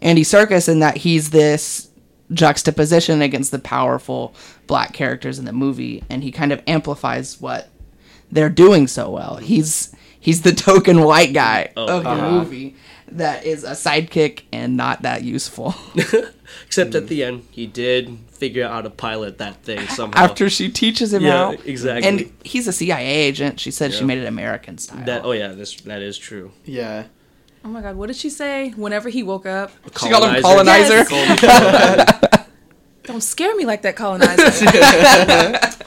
Andy 0.00 0.22
Serkis 0.22 0.68
in 0.68 0.80
that 0.80 0.98
he's 0.98 1.30
this 1.30 1.88
juxtaposition 2.32 3.22
against 3.22 3.50
the 3.50 3.58
powerful 3.58 4.34
black 4.66 4.92
characters 4.92 5.38
in 5.38 5.44
the 5.44 5.52
movie, 5.52 6.02
and 6.08 6.22
he 6.22 6.30
kind 6.32 6.52
of 6.52 6.62
amplifies 6.66 7.40
what 7.40 7.68
they're 8.32 8.48
doing 8.50 8.86
so 8.86 9.10
well. 9.10 9.36
He's 9.36 9.94
he's 10.18 10.42
the 10.42 10.52
token 10.54 11.02
white 11.02 11.32
guy 11.32 11.72
Oh, 11.76 11.98
of 11.98 12.04
the 12.04 12.10
uh-huh. 12.10 12.30
movie 12.30 12.76
that 13.08 13.44
is 13.44 13.62
a 13.64 13.72
sidekick 13.72 14.42
and 14.52 14.76
not 14.76 15.02
that 15.02 15.22
useful. 15.22 15.74
except 16.66 16.94
at 16.94 17.08
the 17.08 17.22
end 17.24 17.46
he 17.50 17.66
did 17.66 18.18
figure 18.28 18.64
out 18.64 18.70
how 18.72 18.80
to 18.82 18.90
pilot 18.90 19.38
that 19.38 19.62
thing 19.62 19.80
somehow 19.88 20.22
After 20.22 20.48
she 20.50 20.70
teaches 20.70 21.12
him 21.12 21.22
yeah 21.22 21.32
how, 21.46 21.50
exactly 21.64 22.08
and 22.08 22.32
he's 22.44 22.66
a 22.68 22.72
CIA 22.72 23.06
agent. 23.06 23.60
She 23.60 23.70
said 23.70 23.92
she 23.92 24.04
made 24.04 24.18
it 24.18 24.26
American 24.26 24.78
style. 24.78 25.04
that 25.04 25.24
oh 25.24 25.32
yeah 25.32 25.48
this 25.48 25.74
that 25.82 26.02
is 26.02 26.16
true 26.18 26.52
yeah. 26.64 27.04
Oh 27.64 27.68
my 27.68 27.80
god, 27.80 27.96
what 27.96 28.08
did 28.08 28.16
she 28.16 28.28
say? 28.30 28.70
Whenever 28.76 29.08
he 29.08 29.22
woke 29.22 29.46
up, 29.46 29.72
She 30.00 30.10
called 30.10 30.24
him 30.24 30.42
Colonizer. 30.42 31.04
colonizer. 31.04 31.14
Yes. 31.42 32.46
don't 33.04 33.22
scare 33.22 33.54
me 33.56 33.64
like 33.64 33.82
that, 33.82 33.96
colonizer. 33.96 34.50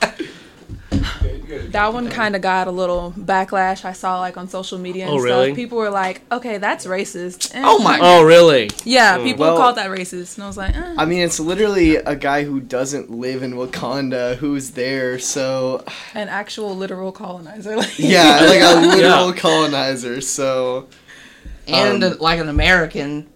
that 1.72 1.94
one 1.94 2.10
kind 2.10 2.36
of 2.36 2.42
got 2.42 2.68
a 2.68 2.72
little 2.72 3.14
backlash. 3.18 3.86
I 3.86 3.94
saw 3.94 4.20
like 4.20 4.38
on 4.38 4.48
social 4.48 4.78
media 4.80 5.06
and 5.06 5.14
Oh, 5.14 5.18
stuff. 5.20 5.26
really? 5.26 5.54
People 5.54 5.78
were 5.78 5.90
like, 5.92 6.22
"Okay, 6.32 6.58
that's 6.58 6.86
racist." 6.88 7.54
Eh. 7.56 7.62
Oh 7.64 7.78
my 7.80 8.00
oh 8.02 8.24
really 8.24 8.70
Yeah, 8.84 9.18
people 9.24 9.46
Well- 9.46 9.58
called 9.58 9.76
that 9.78 9.90
racist, 9.90 10.36
and 10.36 10.44
I 10.46 10.48
was 10.48 10.58
like, 10.58 10.76
eh. 10.76 10.96
I 10.98 11.06
mean, 11.06 11.20
it's 11.20 11.40
literally 11.40 11.98
a 11.98 12.16
guy 12.16 12.44
who 12.44 12.60
doesn't 12.60 13.12
live 13.12 13.44
in 13.44 13.54
Wakanda 13.54 14.36
who's 14.38 14.72
there, 14.72 15.20
so 15.20 15.84
an 16.16 16.28
actual 16.30 16.76
literal 16.76 17.12
colonizer. 17.12 17.76
Like, 17.78 18.00
yeah, 18.00 18.40
like 18.42 18.62
a 18.62 18.80
literal 18.88 19.30
Yeah. 19.34 19.40
colonizer. 19.40 20.22
So 20.22 20.88
and 21.68 22.04
Um, 22.04 22.18
like 22.20 22.40
an 22.40 22.50
American 22.50 23.28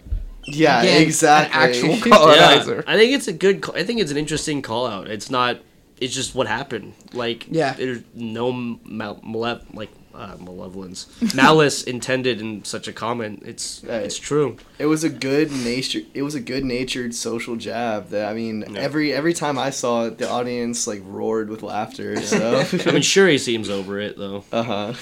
Yeah, 0.45 0.81
Again, 0.81 0.97
an 0.97 1.01
exactly. 1.03 1.53
actual 1.61 1.89
Yeah, 1.95 2.17
colonizer. 2.17 2.83
I 2.87 2.97
think 2.97 3.13
it's 3.13 3.27
a 3.27 3.33
good. 3.33 3.61
ca- 3.61 3.73
I 3.75 3.83
think 3.83 3.99
it's 4.01 4.11
an 4.11 4.17
interesting 4.17 4.61
call 4.61 4.87
out. 4.87 5.07
It's 5.07 5.29
not. 5.29 5.59
It's 5.99 6.15
just 6.15 6.33
what 6.33 6.47
happened. 6.47 6.93
Like, 7.13 7.45
Yeah. 7.51 7.73
there's 7.73 7.99
no 8.15 8.51
mal- 8.51 9.21
male- 9.23 9.61
like 9.73 9.89
uh, 10.15 10.35
malevolence, 10.39 11.05
malice 11.35 11.83
intended 11.93 12.41
in 12.41 12.65
such 12.65 12.87
a 12.87 12.91
comment. 12.91 13.43
It's 13.45 13.81
Right. 13.87 14.01
it's 14.03 14.17
true. 14.17 14.57
It 14.79 14.87
was 14.87 15.03
a 15.03 15.09
good 15.09 15.51
nature. 15.51 16.01
It 16.15 16.23
was 16.23 16.33
a 16.35 16.39
good 16.41 16.65
natured 16.65 17.13
social 17.13 17.55
jab. 17.55 18.09
That 18.09 18.27
I 18.27 18.33
mean, 18.33 18.65
Yeah. 18.67 18.79
every 18.81 19.13
every 19.13 19.33
time 19.33 19.59
I 19.59 19.69
saw 19.69 20.05
it, 20.07 20.17
the 20.17 20.27
audience 20.27 20.87
like 20.87 21.01
roared 21.05 21.49
with 21.49 21.61
laughter. 21.61 22.19
So, 22.21 22.65
I 22.87 22.91
mean, 22.91 23.03
sure 23.03 23.27
he 23.29 23.37
seems 23.37 23.69
over 23.69 23.99
it 23.99 24.17
though, 24.17 24.43
uh 24.51 24.63
huh. 24.63 24.93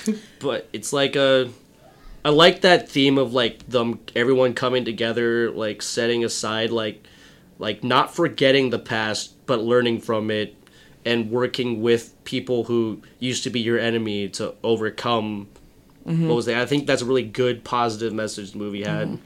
but 0.42 0.68
it's 0.74 0.92
like 0.92 1.16
a. 1.16 1.50
I 2.24 2.30
like 2.30 2.62
that 2.62 2.90
theme 2.90 3.18
of 3.18 3.34
like 3.34 3.68
them 3.68 4.00
everyone 4.16 4.54
coming 4.54 4.86
together, 4.86 5.52
like 5.52 5.82
setting 5.82 6.24
aside 6.24 6.70
like 6.72 7.06
like 7.58 7.84
not 7.84 8.14
forgetting 8.16 8.70
the 8.70 8.80
past 8.80 9.34
but 9.46 9.60
learning 9.62 10.00
from 10.02 10.30
it 10.32 10.56
and 11.06 11.32
working 11.32 11.82
with 11.82 12.14
people 12.24 12.66
who 12.66 13.02
used 13.20 13.44
to 13.44 13.50
be 13.50 13.60
your 13.60 13.80
enemy 13.80 14.28
to 14.30 14.54
overcome 14.64 15.48
what 16.06 16.34
was 16.36 16.46
that? 16.48 16.58
I 16.58 16.66
think 16.66 16.88
that's 16.88 17.04
a 17.04 17.06
really 17.06 17.22
good 17.24 17.64
positive 17.64 18.14
message 18.14 18.54
the 18.54 18.58
movie 18.58 18.84
had. 18.84 19.20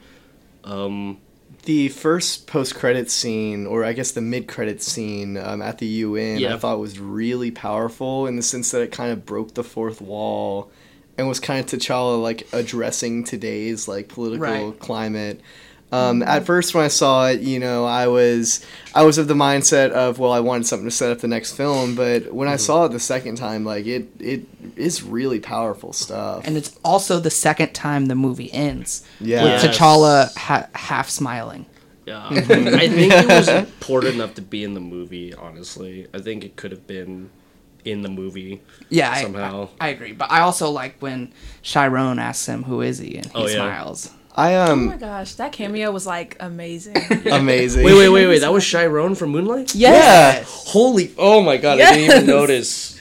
Um 0.64 1.18
The 1.64 1.88
first 1.88 2.46
post 2.46 2.74
credit 2.74 3.10
scene, 3.10 3.66
or 3.66 3.84
I 3.84 3.94
guess 3.94 4.10
the 4.12 4.20
mid 4.20 4.48
credit 4.48 4.82
scene 4.82 5.38
um, 5.38 5.62
at 5.62 5.78
the 5.78 5.86
UN, 5.86 6.38
Yeah. 6.38 6.54
I 6.54 6.58
thought 6.58 6.78
was 6.78 6.98
really 6.98 7.50
powerful 7.50 8.26
in 8.26 8.36
the 8.36 8.42
sense 8.42 8.70
that 8.72 8.82
it 8.82 8.92
kind 8.92 9.12
of 9.12 9.24
broke 9.24 9.54
the 9.54 9.64
fourth 9.64 10.02
wall, 10.02 10.70
and 11.16 11.28
was 11.28 11.40
kind 11.40 11.60
of 11.60 11.66
T'Challa 11.66 12.20
like 12.20 12.46
addressing 12.52 13.24
today's 13.24 13.88
like 13.88 14.08
political 14.08 14.70
Right. 14.70 14.78
climate. 14.78 15.40
Um, 15.92 16.20
mm-hmm. 16.20 16.28
at 16.28 16.44
first, 16.44 16.74
when 16.74 16.84
I 16.84 16.88
saw 16.88 17.28
it, 17.28 17.40
you 17.40 17.60
know, 17.60 17.84
I 17.84 18.08
was 18.08 18.64
I 18.94 19.04
was 19.04 19.16
of 19.18 19.28
the 19.28 19.34
mindset 19.34 19.90
of 19.90 20.18
well, 20.18 20.32
I 20.32 20.40
wanted 20.40 20.66
something 20.66 20.88
to 20.88 20.94
set 20.94 21.12
up 21.12 21.20
the 21.20 21.28
next 21.28 21.52
film. 21.52 21.94
But 21.94 22.32
when 22.32 22.48
I 22.48 22.54
mm-hmm. 22.54 22.60
saw 22.60 22.86
it 22.86 22.88
the 22.92 22.98
second 22.98 23.36
time, 23.36 23.64
like 23.64 23.86
it 23.86 24.08
it 24.18 24.46
is 24.76 25.04
really 25.04 25.38
powerful 25.38 25.92
stuff. 25.92 26.46
And 26.46 26.56
it's 26.56 26.76
also 26.84 27.20
the 27.20 27.30
second 27.30 27.74
time 27.74 28.06
the 28.06 28.16
movie 28.16 28.52
ends 28.52 29.06
yeah, 29.20 29.44
with 29.44 29.62
Yes. 29.62 29.78
T'Challa 29.78 30.36
ha- 30.36 30.68
half 30.74 31.08
smiling. 31.10 31.66
yeah. 32.06 32.28
Mm-hmm. 32.28 32.74
I 32.74 32.88
think 32.88 33.12
it 33.12 33.28
was 33.28 33.48
important 33.82 34.14
enough 34.14 34.34
to 34.34 34.42
be 34.42 34.64
in 34.64 34.74
the 34.74 34.80
movie, 34.80 35.32
honestly. 35.32 36.08
I 36.12 36.18
think 36.18 36.42
it 36.44 36.56
could 36.56 36.72
have 36.72 36.88
been 36.88 37.30
in 37.84 38.02
the 38.02 38.08
movie. 38.08 38.60
Yeah, 38.88 39.10
I- 39.10 39.22
Somehow. 39.22 39.68
I, 39.80 39.86
I 39.86 39.88
agree. 39.90 40.12
But 40.12 40.30
I 40.30 40.40
also 40.40 40.70
like 40.70 41.00
when 41.00 41.32
Chiron 41.62 42.18
asks 42.18 42.46
him 42.46 42.62
who 42.64 42.80
is 42.80 42.98
he, 42.98 43.16
and 43.16 43.26
he 43.26 43.32
Oh, 43.34 43.46
yeah. 43.46 43.54
smiles. 43.54 44.10
I 44.36 44.56
um. 44.56 44.68
Oh 44.68 44.72
um 44.72 44.86
my 44.86 44.96
gosh, 44.96 45.34
that 45.34 45.52
cameo 45.52 45.92
was 45.92 46.06
like 46.06 46.36
amazing. 46.40 46.96
amazing. 47.30 47.84
Wait, 47.84 47.94
wait, 47.94 48.08
wait, 48.08 48.26
wait. 48.26 48.38
That 48.40 48.52
was 48.52 48.64
Chiron 48.64 49.14
from 49.14 49.30
Moonlight? 49.30 49.74
Yeah. 49.76 50.42
Holy 50.46 51.14
Oh 51.16 51.40
my 51.40 51.56
god, 51.56 51.80
I 51.80 51.94
didn't 51.94 52.16
even 52.16 52.26
notice. 52.26 52.92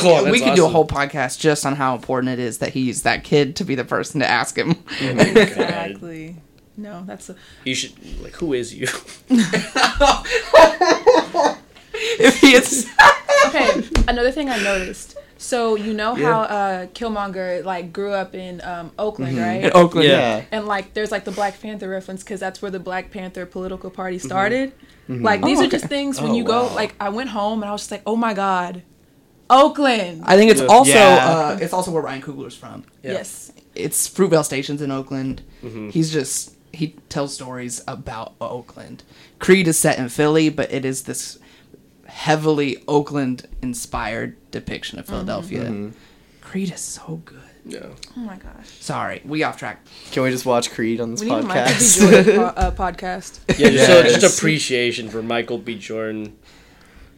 Oh, 0.00 0.24
we 0.24 0.38
that's 0.38 0.44
could 0.44 0.56
do 0.56 0.64
a 0.64 0.68
whole 0.70 0.86
podcast 0.86 1.38
just 1.38 1.66
on 1.66 1.76
how 1.76 1.94
important 1.94 2.32
it 2.32 2.38
is 2.38 2.56
that 2.58 2.72
he 2.72 2.80
used 2.80 3.04
that 3.04 3.22
kid 3.22 3.54
to 3.56 3.64
be 3.64 3.74
the 3.74 3.84
person 3.84 4.20
to 4.20 4.26
ask 4.26 4.56
him. 4.56 4.70
exactly. 5.00 6.36
No, 6.78 7.02
that's 7.06 7.28
a, 7.28 7.36
You 7.64 7.74
should 7.74 7.92
like 8.22 8.32
who 8.32 8.54
is 8.54 8.72
you? 8.74 8.86
if 12.20 12.40
he 12.40 12.54
is, 12.54 12.90
okay. 13.46 13.82
Another 14.08 14.30
thing 14.32 14.50
I 14.50 14.58
noticed. 14.62 15.16
So 15.36 15.74
you 15.74 15.92
know 15.92 16.14
how 16.14 16.42
uh, 16.42 16.86
Killmonger 16.86 17.64
like 17.64 17.92
grew 17.92 18.12
up 18.12 18.34
in 18.34 18.60
um, 18.62 18.92
Oakland, 18.98 19.36
in 19.36 19.42
right? 19.42 19.74
Oakland, 19.74 20.08
Yeah. 20.08 20.36
Yeah. 20.38 20.44
And 20.52 20.66
like, 20.66 20.94
there's 20.94 21.10
like 21.12 21.24
the 21.24 21.32
Black 21.32 21.60
Panther 21.60 21.88
reference 21.88 22.22
because 22.22 22.40
that's 22.40 22.62
where 22.62 22.70
the 22.70 22.80
Black 22.80 23.10
Panther 23.10 23.44
political 23.46 23.90
party 23.90 24.18
started. 24.18 24.72
Like, 25.06 25.42
these 25.42 25.60
Oh, 25.60 25.64
are 25.64 25.68
just 25.68 25.84
things 25.86 26.18
when 26.20 26.30
Oh, 26.30 26.34
you 26.34 26.44
go. 26.44 26.64
wow. 26.68 26.74
Like, 26.74 26.94
I 26.98 27.10
went 27.10 27.28
home 27.30 27.62
and 27.62 27.68
I 27.68 27.72
was 27.72 27.82
just 27.82 27.90
like, 27.90 28.02
oh 28.06 28.16
my 28.16 28.32
god, 28.32 28.82
Oakland. 29.50 30.22
I 30.24 30.36
think 30.36 30.50
it's 30.50 30.60
also 30.62 30.92
Yeah. 30.92 31.28
uh, 31.54 31.58
it's 31.60 31.72
also 31.74 31.90
where 31.90 32.02
Ryan 32.02 32.22
Coogler's 32.22 32.56
from. 32.56 32.84
Yeah. 33.02 33.12
Yes. 33.12 33.52
It's 33.74 34.08
Fruitvale 34.08 34.44
Station's 34.44 34.80
in 34.80 34.90
Oakland. 34.90 35.42
Mm-hmm. 35.62 35.90
He's 35.90 36.12
just 36.12 36.54
he 36.72 36.96
tells 37.08 37.34
stories 37.34 37.82
about 37.86 38.34
Oakland. 38.40 39.02
Creed 39.38 39.68
is 39.68 39.78
set 39.78 39.98
in 39.98 40.08
Philly, 40.08 40.48
but 40.48 40.72
it 40.72 40.84
is 40.84 41.02
this 41.02 41.38
heavily 42.06 42.82
Oakland 42.88 43.46
inspired 43.62 44.36
depiction 44.50 44.98
of 44.98 45.06
Philadelphia. 45.06 45.90
Creed 46.40 46.72
is 46.72 46.80
so 46.80 47.22
good. 47.24 47.40
Yeah. 47.66 47.86
Oh 48.16 48.20
my 48.20 48.36
gosh. 48.36 48.68
Sorry, 48.80 49.22
we 49.24 49.42
off 49.42 49.56
track. 49.58 49.84
Can 50.12 50.22
we 50.22 50.30
just 50.30 50.44
watch 50.44 50.70
Creed 50.70 51.00
on 51.00 51.12
this 51.12 51.20
We 51.22 51.30
need 51.30 51.44
Michael 51.44 51.64
B. 51.64 51.70
podcast? 51.72 51.98
Jordan 52.12 52.36
po- 52.36 52.42
uh, 52.56 52.70
podcast. 52.72 53.38
Yeah, 53.58 53.70
just, 53.70 53.86
so 53.86 54.02
just 54.20 54.38
appreciation 54.38 55.08
for 55.08 55.22
Michael 55.22 55.56
B. 55.58 55.78
Jordan. 55.78 56.36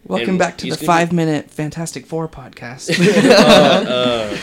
Welcome 0.04 0.30
And 0.30 0.38
back 0.38 0.56
to 0.58 0.66
the 0.70 0.76
gonna- 0.76 0.86
five 0.86 1.12
minute 1.12 1.50
Fantastic 1.50 2.06
Four 2.06 2.28
podcast. 2.28 2.90
Uh, 3.86 4.36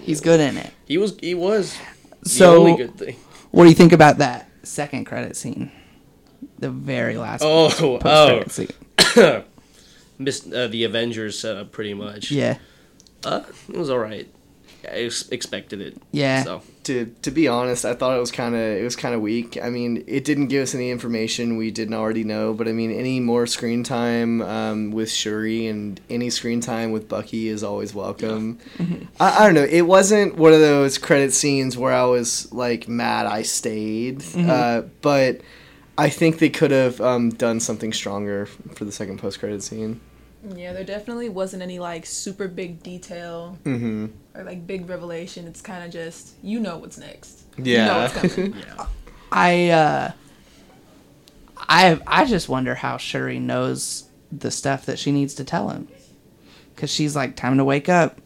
He's 0.00 0.20
good 0.20 0.40
in 0.40 0.56
it. 0.56 0.72
he 0.86 0.98
was 0.98 1.16
he 1.20 1.34
was 1.34 1.76
the 2.22 2.28
So- 2.28 2.58
only 2.58 2.76
good 2.76 2.96
thing. 2.96 3.16
What 3.50 3.64
do 3.64 3.68
you 3.70 3.74
think 3.74 3.92
about 3.92 4.18
that 4.18 4.48
second 4.62 5.04
credit 5.06 5.36
scene? 5.36 5.70
The 6.58 6.70
very 6.70 7.16
last 7.16 7.42
Oh, 7.42 7.70
post 7.98 8.60
oh. 9.16 9.44
credit 10.24 10.34
scene. 10.34 10.50
Missed 10.50 10.52
uh, 10.52 10.68
the 10.68 10.84
Avengers 10.84 11.38
setup 11.38 11.72
pretty 11.72 11.94
much. 11.94 12.30
Yeah. 12.30 12.58
Uh, 13.24 13.42
it 13.68 13.76
was 13.76 13.90
all 13.90 13.98
right. 13.98 14.28
I 14.84 15.04
ex- 15.04 15.28
expected 15.28 15.80
it. 15.80 16.00
Yeah. 16.10 16.42
So 16.42 16.62
to 16.84 17.14
to 17.22 17.30
be 17.30 17.48
honest, 17.48 17.84
I 17.84 17.94
thought 17.94 18.16
it 18.16 18.20
was 18.20 18.30
kind 18.30 18.54
of 18.54 18.60
it 18.60 18.82
was 18.82 18.96
kind 18.96 19.14
of 19.14 19.20
weak. 19.20 19.58
I 19.62 19.68
mean, 19.68 20.04
it 20.06 20.24
didn't 20.24 20.48
give 20.48 20.62
us 20.62 20.74
any 20.74 20.90
information 20.90 21.56
we 21.56 21.70
didn't 21.70 21.94
already 21.94 22.24
know. 22.24 22.54
But 22.54 22.68
I 22.68 22.72
mean, 22.72 22.90
any 22.90 23.20
more 23.20 23.46
screen 23.46 23.84
time 23.84 24.40
um, 24.40 24.90
with 24.90 25.10
Shuri 25.10 25.66
and 25.66 26.00
any 26.08 26.30
screen 26.30 26.60
time 26.60 26.92
with 26.92 27.08
Bucky 27.08 27.48
is 27.48 27.62
always 27.62 27.94
welcome. 27.94 28.58
I, 29.20 29.44
I 29.44 29.46
don't 29.46 29.54
know. 29.54 29.66
It 29.68 29.82
wasn't 29.82 30.36
one 30.36 30.52
of 30.52 30.60
those 30.60 30.96
credit 30.98 31.32
scenes 31.34 31.76
where 31.76 31.92
I 31.92 32.04
was 32.04 32.50
like 32.52 32.88
mad 32.88 33.26
I 33.26 33.42
stayed, 33.42 34.24
uh, 34.36 34.82
but 35.02 35.42
I 35.98 36.08
think 36.08 36.38
they 36.38 36.48
could 36.48 36.70
have 36.70 37.00
um, 37.02 37.30
done 37.30 37.60
something 37.60 37.92
stronger 37.92 38.46
for 38.46 38.86
the 38.86 38.92
second 38.92 39.18
post 39.18 39.40
credit 39.40 39.62
scene. 39.62 40.00
Yeah, 40.56 40.72
there 40.72 40.84
definitely 40.84 41.28
wasn't 41.28 41.62
any 41.62 41.78
like 41.78 42.06
super 42.06 42.48
big 42.48 42.82
detail 42.82 43.58
hmm 43.64 44.06
or 44.34 44.44
like 44.44 44.66
big 44.66 44.88
revelation. 44.88 45.46
It's 45.46 45.60
kind 45.60 45.84
of 45.84 45.90
just 45.90 46.34
you 46.42 46.58
know 46.60 46.78
what's 46.78 46.96
next. 46.98 47.42
You 47.58 47.64
know 47.64 47.70
Yeah. 47.72 48.02
what's 48.02 48.34
coming. 48.34 48.54
yeah. 48.78 48.86
I 49.32 49.68
uh 49.70 50.12
I 51.56 52.00
I 52.06 52.24
just 52.24 52.48
wonder 52.48 52.74
how 52.74 52.96
Shuri 52.96 53.38
knows 53.38 54.04
the 54.32 54.50
stuff 54.50 54.86
that 54.86 54.98
she 54.98 55.12
needs 55.12 55.34
to 55.34 55.44
tell 55.44 55.68
him. 55.70 55.88
Cuz 56.76 56.90
she's 56.90 57.14
like 57.14 57.36
time 57.36 57.58
to 57.58 57.64
wake 57.64 57.88
up 57.88 58.18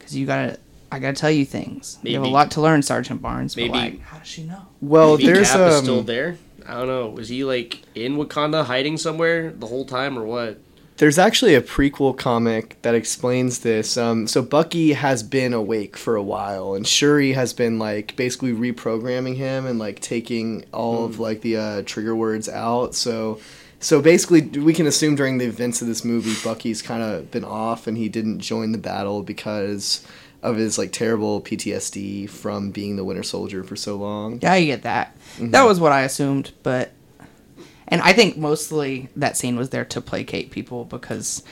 cuz 0.00 0.14
you 0.16 0.26
got 0.26 0.46
to 0.46 0.58
I 0.92 0.98
got 0.98 1.14
to 1.14 1.20
tell 1.20 1.30
you 1.30 1.44
things. 1.44 1.98
You 2.02 2.14
have 2.14 2.24
a 2.24 2.28
lot 2.28 2.50
to 2.52 2.60
learn, 2.60 2.82
Sergeant 2.82 3.22
Barnes, 3.22 3.56
maybe- 3.56 3.68
but 3.68 3.76
like 3.76 4.00
how 4.02 4.18
does 4.18 4.26
she 4.26 4.42
know? 4.42 4.62
well, 4.80 5.16
Maybe 5.16 5.26
there's 5.32 5.48
Cap 5.52 5.68
is 5.68 5.74
um, 5.76 5.84
still 5.84 6.02
there. 6.02 6.36
I 6.66 6.74
don't 6.74 6.88
know. 6.88 7.08
Was 7.10 7.28
he 7.28 7.44
like 7.44 7.82
in 7.94 8.16
Wakanda 8.16 8.64
hiding 8.64 8.96
somewhere 8.96 9.52
the 9.52 9.66
whole 9.68 9.84
time 9.84 10.18
or 10.18 10.24
what? 10.24 10.58
There's 11.00 11.18
actually 11.18 11.54
a 11.54 11.62
prequel 11.62 12.14
comic 12.14 12.76
that 12.82 12.94
explains 12.94 13.60
this. 13.60 13.96
Um, 13.96 14.26
so 14.26 14.42
Bucky 14.42 14.92
has 14.92 15.22
been 15.22 15.54
awake 15.54 15.96
for 15.96 16.14
a 16.14 16.22
while, 16.22 16.74
and 16.74 16.86
Shuri 16.86 17.32
has 17.32 17.54
been 17.54 17.78
like 17.78 18.14
basically 18.16 18.52
reprogramming 18.52 19.36
him 19.36 19.64
and 19.64 19.78
like 19.78 20.00
taking 20.00 20.66
all 20.74 21.06
of 21.06 21.18
like 21.18 21.40
the 21.40 21.56
uh, 21.56 21.82
trigger 21.86 22.14
words 22.14 22.50
out. 22.50 22.94
So, 22.94 23.40
so 23.78 24.02
basically, 24.02 24.42
we 24.42 24.74
can 24.74 24.86
assume 24.86 25.14
during 25.14 25.38
the 25.38 25.46
events 25.46 25.80
of 25.80 25.88
this 25.88 26.04
movie, 26.04 26.34
Bucky's 26.44 26.82
kind 26.82 27.02
of 27.02 27.30
been 27.30 27.46
off, 27.46 27.86
and 27.86 27.96
he 27.96 28.10
didn't 28.10 28.40
join 28.40 28.72
the 28.72 28.78
battle 28.78 29.22
because 29.22 30.06
of 30.42 30.56
his 30.56 30.76
like 30.76 30.92
terrible 30.92 31.40
PTSD 31.40 32.28
from 32.28 32.72
being 32.72 32.96
the 32.96 33.04
Winter 33.04 33.22
Soldier 33.22 33.64
for 33.64 33.74
so 33.74 33.96
long. 33.96 34.38
Yeah, 34.42 34.52
I 34.52 34.66
get 34.66 34.82
that. 34.82 35.16
Mm-hmm. 35.36 35.52
That 35.52 35.62
was 35.62 35.80
what 35.80 35.92
I 35.92 36.02
assumed, 36.02 36.52
but 36.62 36.92
and 37.90 38.00
I 38.02 38.12
think 38.12 38.36
mostly 38.36 39.08
that 39.16 39.36
scene 39.36 39.56
was 39.56 39.70
there 39.70 39.84
to 39.86 40.00
placate 40.00 40.50
people 40.50 40.84
because 40.84 41.42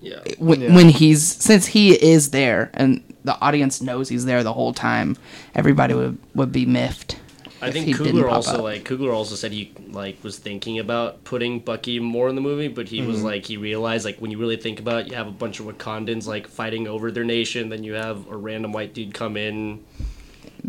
Yeah. 0.00 0.20
when, 0.38 0.60
Yeah. 0.60 0.74
when 0.74 0.88
he's 0.88 1.22
since 1.22 1.66
he 1.66 1.92
is 1.92 2.30
there 2.30 2.70
and 2.74 3.02
the 3.24 3.38
audience 3.40 3.80
knows 3.82 4.08
he's 4.08 4.24
there 4.24 4.42
the 4.44 4.52
whole 4.52 4.72
time, 4.72 5.16
everybody 5.54 5.94
would 5.94 6.18
would 6.34 6.52
be 6.52 6.64
miffed. 6.66 7.16
I 7.62 7.70
think 7.70 7.86
he 7.86 7.94
didn't 7.94 8.16
Coogler 8.20 8.30
also 8.30 8.56
up. 8.58 8.62
like 8.62 8.84
Coogler 8.84 9.14
also 9.14 9.34
said 9.34 9.50
he 9.50 9.72
like 9.90 10.22
was 10.22 10.36
thinking 10.38 10.78
about 10.78 11.24
putting 11.24 11.58
Bucky 11.60 11.98
more 11.98 12.28
in 12.28 12.34
the 12.34 12.42
movie, 12.42 12.68
but 12.68 12.88
he 12.88 12.98
Mm-hmm. 12.98 13.08
was 13.08 13.22
like 13.22 13.46
he 13.46 13.56
realized 13.56 14.04
like 14.04 14.18
when 14.20 14.30
you 14.30 14.38
really 14.38 14.58
think 14.58 14.78
about 14.78 15.00
it, 15.00 15.08
you 15.10 15.16
have 15.16 15.26
a 15.26 15.30
bunch 15.32 15.58
of 15.58 15.66
Wakandans 15.66 16.26
like 16.26 16.46
fighting 16.46 16.86
over 16.86 17.10
their 17.10 17.24
nation, 17.24 17.70
then 17.70 17.82
you 17.82 17.94
have 17.94 18.28
a 18.30 18.36
random 18.36 18.72
white 18.72 18.92
dude 18.92 19.14
come 19.14 19.36
in 19.38 19.80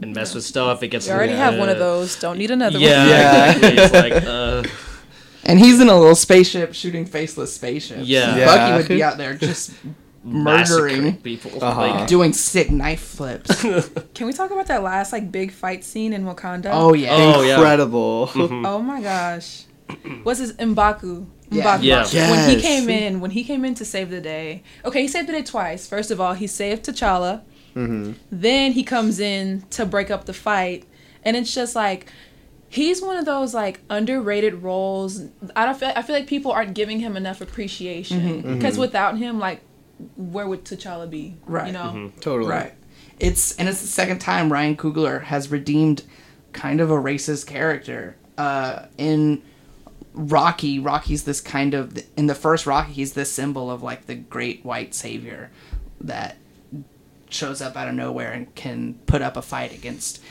and 0.02 0.13
mess 0.15 0.34
with 0.34 0.46
stuff. 0.46 0.82
It 0.82 0.88
gets 0.88 1.08
We 1.08 1.13
already 1.13 1.34
have 1.34 1.58
one 1.58 1.70
of 1.70 1.76
uh, 1.76 1.80
those. 1.80 2.15
Don't 2.20 2.38
need 2.38 2.52
another 2.52 2.80
Yeah, 2.80 3.00
one. 3.00 3.10
Yeah. 3.10 3.52
exactly. 3.52 3.84
It's 3.84 3.93
like 3.93 4.13
uh, 4.26 4.63
And 5.43 5.60
he's 5.60 5.80
in 5.80 5.88
a 5.88 5.97
little 5.97 6.15
spaceship 6.15 6.73
shooting 6.73 7.06
faceless 7.06 7.54
spaceships. 7.54 8.08
Yeah. 8.08 8.36
Yeah. 8.36 8.45
Bucky 8.45 8.78
would 8.78 8.88
be 8.88 9.04
out 9.04 9.17
there 9.17 9.34
just 9.34 9.71
murdering, 10.23 11.17
people. 11.17 11.63
Uh-huh. 11.63 11.82
Like, 11.82 12.08
doing 12.08 12.34
sick 12.34 12.69
knife 12.69 13.02
flips. 13.02 13.62
Can 14.13 14.28
we 14.28 14.34
talk 14.34 14.52
about 14.52 14.67
that 14.67 14.84
last 14.84 15.13
like 15.13 15.32
big 15.32 15.52
fight 15.52 15.84
scene 15.84 16.13
in 16.13 16.26
Wakanda? 16.26 16.69
oh 16.71 16.93
yeah. 16.93 17.10
Oh, 17.12 17.41
yeah. 17.41 17.56
Incredible. 17.56 18.30
Oh 18.36 18.82
my 18.82 19.02
gosh. 19.02 19.63
What's 20.23 20.39
his 20.39 20.54
Mbaku? 20.54 21.26
Yeah. 21.50 21.78
Mbaku. 21.78 22.13
Yeah. 22.13 22.32
When 22.32 22.50
he 22.50 22.62
came 22.62 22.89
in, 22.89 23.19
when 23.21 23.32
he 23.32 23.43
came 23.43 23.63
in 23.63 23.73
to 23.76 23.86
save 23.86 24.10
the 24.10 24.19
day. 24.21 24.63
Okay, 24.84 25.02
he 25.04 25.08
saved 25.08 25.30
the 25.30 25.34
day 25.34 25.43
twice. 25.43 25.88
First 25.88 26.12
of 26.12 26.19
all, 26.19 26.34
he 26.34 26.47
saved 26.47 26.86
T'Challa. 26.86 27.43
Mm-hmm. 27.76 28.13
Then 28.32 28.71
he 28.73 28.84
comes 28.84 29.19
in 29.19 29.63
to 29.69 29.86
break 29.86 30.10
up 30.10 30.26
the 30.26 30.34
fight, 30.34 30.86
and 31.23 31.38
it's 31.38 31.54
just 31.54 31.76
like 31.76 32.12
he's 32.69 33.01
one 33.01 33.17
of 33.17 33.25
those 33.25 33.53
like 33.53 33.82
underrated 33.89 34.62
roles. 34.63 35.21
I 35.56 35.65
don't 35.65 35.77
feel 35.77 35.91
I 35.95 36.01
feel 36.01 36.15
like 36.15 36.27
people 36.27 36.51
aren't 36.51 36.73
giving 36.73 36.99
him 36.99 37.15
enough 37.15 37.41
appreciation 37.41 38.19
mm-hmm. 38.19 38.30
Mm-hmm. 38.30 38.53
because 38.56 38.77
without 38.77 39.17
him, 39.17 39.39
like, 39.39 39.62
where 40.15 40.47
would 40.47 40.65
T'Challa 40.65 41.10
be? 41.10 41.38
Right. 41.45 41.67
You 41.67 41.73
know. 41.73 41.91
Mm-hmm. 41.93 42.19
Totally. 42.19 42.51
Right. 42.51 42.73
It's 43.19 43.56
and 43.58 43.67
it's 43.67 43.82
the 43.82 43.88
second 43.88 44.19
time 44.19 44.51
Ryan 44.51 44.75
Coogler 44.77 45.23
has 45.23 45.49
redeemed 45.49 46.03
kind 46.53 46.82
of 46.82 46.91
a 46.91 46.95
racist 46.95 47.47
character. 47.47 48.15
Uh, 48.38 48.86
in 48.97 49.41
Rocky, 50.13 50.77
Rocky's 50.80 51.23
this 51.23 51.41
kind 51.41 51.73
of 51.73 51.97
in 52.15 52.27
the 52.27 52.36
first 52.36 52.65
Rocky, 52.65 52.93
he's 52.93 53.13
this 53.13 53.32
symbol 53.32 53.71
of 53.71 53.82
like 53.82 54.06
the 54.06 54.15
great 54.15 54.63
white 54.63 54.93
savior 54.93 55.49
that 56.01 56.38
shows 57.29 57.61
up 57.61 57.75
out 57.75 57.87
of 57.87 57.95
nowhere 57.95 58.31
and 58.31 58.53
can 58.55 58.95
put 59.05 59.21
up 59.21 59.37
a 59.37 59.41
fight 59.41 59.73
against 59.73 60.21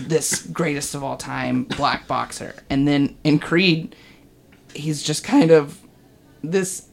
this 0.00 0.46
greatest 0.46 0.94
of 0.94 1.02
all 1.02 1.16
time 1.16 1.64
black 1.64 2.06
boxer. 2.06 2.54
And 2.70 2.86
then 2.86 3.16
in 3.24 3.38
Creed, 3.38 3.96
he's 4.74 5.02
just 5.02 5.24
kind 5.24 5.50
of 5.50 5.80
this 6.42 6.88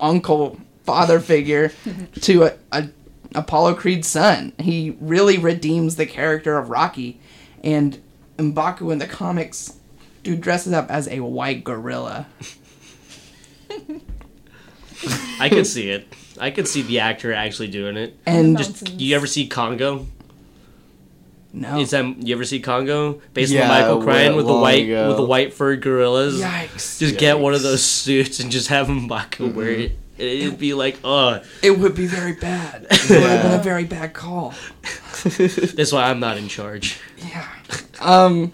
uncle 0.00 0.60
father 0.84 1.20
figure 1.20 1.72
to 2.20 2.44
a, 2.44 2.54
a 2.72 2.88
Apollo 3.34 3.74
Creed's 3.74 4.08
son. 4.08 4.52
He 4.58 4.96
really 5.00 5.38
redeems 5.38 5.96
the 5.96 6.06
character 6.06 6.56
of 6.56 6.70
Rocky, 6.70 7.20
and 7.62 8.00
Mbaku 8.38 8.92
in 8.92 8.98
the 8.98 9.06
comics, 9.06 9.78
dude 10.22 10.40
dresses 10.40 10.72
up 10.72 10.90
as 10.90 11.08
a 11.08 11.20
white 11.20 11.64
gorilla. 11.64 12.26
I 15.40 15.48
could 15.48 15.66
see 15.66 15.90
it. 15.90 16.12
I 16.40 16.50
could 16.50 16.68
see 16.68 16.82
the 16.82 17.00
actor 17.00 17.32
actually 17.32 17.68
doing 17.68 17.96
it. 17.96 18.16
And 18.26 18.56
Just 18.56 18.82
Nonsense. 18.82 19.00
you 19.00 19.16
ever 19.16 19.26
see 19.26 19.46
Congo? 19.48 20.06
no, 21.52 21.78
Is 21.80 21.90
that 21.90 22.04
you 22.22 22.34
ever 22.34 22.44
see 22.44 22.60
Congo? 22.60 23.20
Based 23.34 23.50
Yeah, 23.52 23.62
on 23.62 23.68
Michael 23.68 23.96
well, 23.98 24.06
Crichton 24.06 24.36
with 24.36 24.46
the 24.46 24.54
white 24.56 24.84
ago. 24.84 25.08
with 25.08 25.16
the 25.16 25.24
white 25.24 25.54
furred 25.54 25.80
gorillas. 25.82 26.40
yikes! 26.40 26.98
Just 26.98 27.18
get 27.18 27.38
one 27.40 27.54
of 27.54 27.62
those 27.62 27.82
suits 27.82 28.40
and 28.40 28.50
just 28.50 28.68
have 28.68 28.86
Mbaku 28.88 29.54
wear 29.54 29.70
it. 29.70 29.98
It'd 30.18 30.58
be 30.58 30.74
like, 30.74 30.98
oh, 31.04 31.40
It 31.62 31.78
would 31.78 31.94
be 31.94 32.06
very 32.06 32.32
bad. 32.32 32.86
It 32.90 33.08
would 33.08 33.22
have 33.30 33.42
been 33.42 33.60
a 33.60 33.62
very 33.62 33.84
bad 33.84 34.14
call. 34.14 34.52
that's 35.22 35.92
why 35.92 36.10
I'm 36.10 36.18
not 36.18 36.36
in 36.38 36.48
charge. 36.48 36.98
Yeah. 37.18 37.46
Um, 38.00 38.52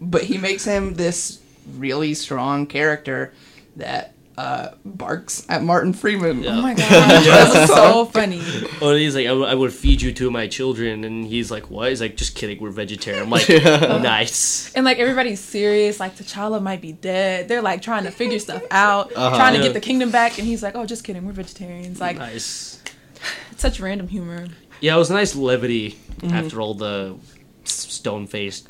but 0.00 0.22
he 0.24 0.38
makes 0.38 0.64
him 0.64 0.94
this 0.94 1.40
really 1.76 2.14
strong 2.14 2.66
character 2.66 3.32
that 3.76 4.13
uh, 4.36 4.70
barks 4.84 5.46
at 5.48 5.62
Martin 5.62 5.92
Freeman. 5.92 6.44
Oh 6.44 6.60
my 6.60 6.74
god, 6.74 6.88
that's 6.88 7.66
so 7.72 8.04
funny. 8.12 8.42
Oh, 8.82 8.94
he's 8.94 9.14
like, 9.14 9.26
I, 9.26 9.28
w- 9.28 9.46
I 9.46 9.54
would 9.54 9.72
feed 9.72 10.02
you 10.02 10.12
to 10.14 10.30
my 10.30 10.48
children, 10.48 11.04
and 11.04 11.24
he's 11.24 11.50
like, 11.50 11.70
what? 11.70 11.90
He's 11.90 12.00
like, 12.00 12.16
just 12.16 12.34
kidding, 12.34 12.58
we're 12.60 12.70
vegetarian. 12.70 13.22
I'm 13.24 13.30
like, 13.30 13.48
nice. 14.02 14.72
And 14.74 14.84
like 14.84 14.98
everybody's 14.98 15.40
serious, 15.40 16.00
like 16.00 16.16
T'Challa 16.16 16.60
might 16.60 16.80
be 16.80 16.92
dead. 16.92 17.46
They're 17.48 17.62
like 17.62 17.80
trying 17.80 18.04
to 18.04 18.10
figure 18.10 18.38
stuff 18.40 18.62
out, 18.70 19.12
Uh-huh. 19.14 19.36
trying 19.36 19.52
to 19.54 19.58
Yeah. 19.60 19.66
get 19.66 19.74
the 19.74 19.80
kingdom 19.80 20.10
back, 20.10 20.38
and 20.38 20.46
he's 20.46 20.62
like, 20.62 20.74
"Oh, 20.74 20.84
just 20.84 21.04
kidding, 21.04 21.24
we're 21.24 21.32
vegetarians." 21.32 22.00
Like 22.00 22.16
Nice. 22.18 22.80
it's 22.82 23.60
such 23.60 23.78
random 23.80 24.08
humor. 24.08 24.48
Yeah, 24.80 24.96
it 24.96 24.98
was 24.98 25.10
nice 25.10 25.34
levity 25.34 25.98
Mm-hmm. 26.20 26.34
after 26.34 26.60
all 26.60 26.74
the 26.74 27.16
stone 27.64 28.26
faced 28.26 28.68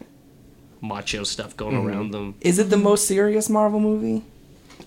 macho 0.81 1.25
stuff 1.25 1.57
going 1.57 1.77
Mm-hmm. 1.77 1.89
around 1.89 2.11
them. 2.11 2.35
Is 2.41 2.59
it 2.59 2.69
the 2.71 2.77
most 2.77 3.07
serious 3.07 3.49
Marvel 3.49 3.81
movie? 3.81 4.23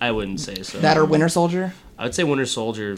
I 0.02 0.12
wouldn't 0.12 0.40
say 0.40 0.62
so. 0.64 0.80
That 0.80 0.98
or 0.98 1.06
Winter 1.06 1.30
Soldier? 1.30 1.74
I 1.98 2.04
would 2.04 2.16
say 2.16 2.24
Winter 2.24 2.46
Soldier. 2.46 2.98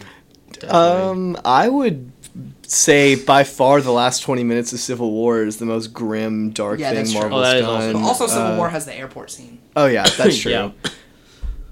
definitely. 0.51 0.69
Um, 0.69 1.37
I 1.45 1.69
would 1.69 2.11
say 2.63 3.15
by 3.15 3.43
far 3.43 3.81
the 3.81 3.91
last 3.91 4.21
20 4.21 4.43
minutes 4.43 4.73
of 4.73 4.79
Civil 4.79 5.11
War 5.11 5.43
is 5.43 5.57
the 5.57 5.65
most 5.65 5.93
grim, 5.93 6.51
dark 6.51 6.79
Yeah, 6.79 6.93
that's 6.93 7.11
thing 7.11 7.21
true. 7.21 7.29
Marvel's 7.29 7.47
Oh, 7.47 7.51
that 7.51 7.57
is 7.57 7.65
also- 7.65 7.91
done. 7.93 8.01
But 8.01 8.07
also, 8.07 8.27
Civil 8.27 8.43
Uh, 8.53 8.57
War 8.57 8.69
has 8.69 8.85
the 8.85 8.95
airport 8.95 9.31
scene. 9.31 9.59
Oh 9.75 9.85
yeah, 9.87 10.03
that's 10.17 10.37
true. 10.41 10.51
Yeah. 10.51 10.71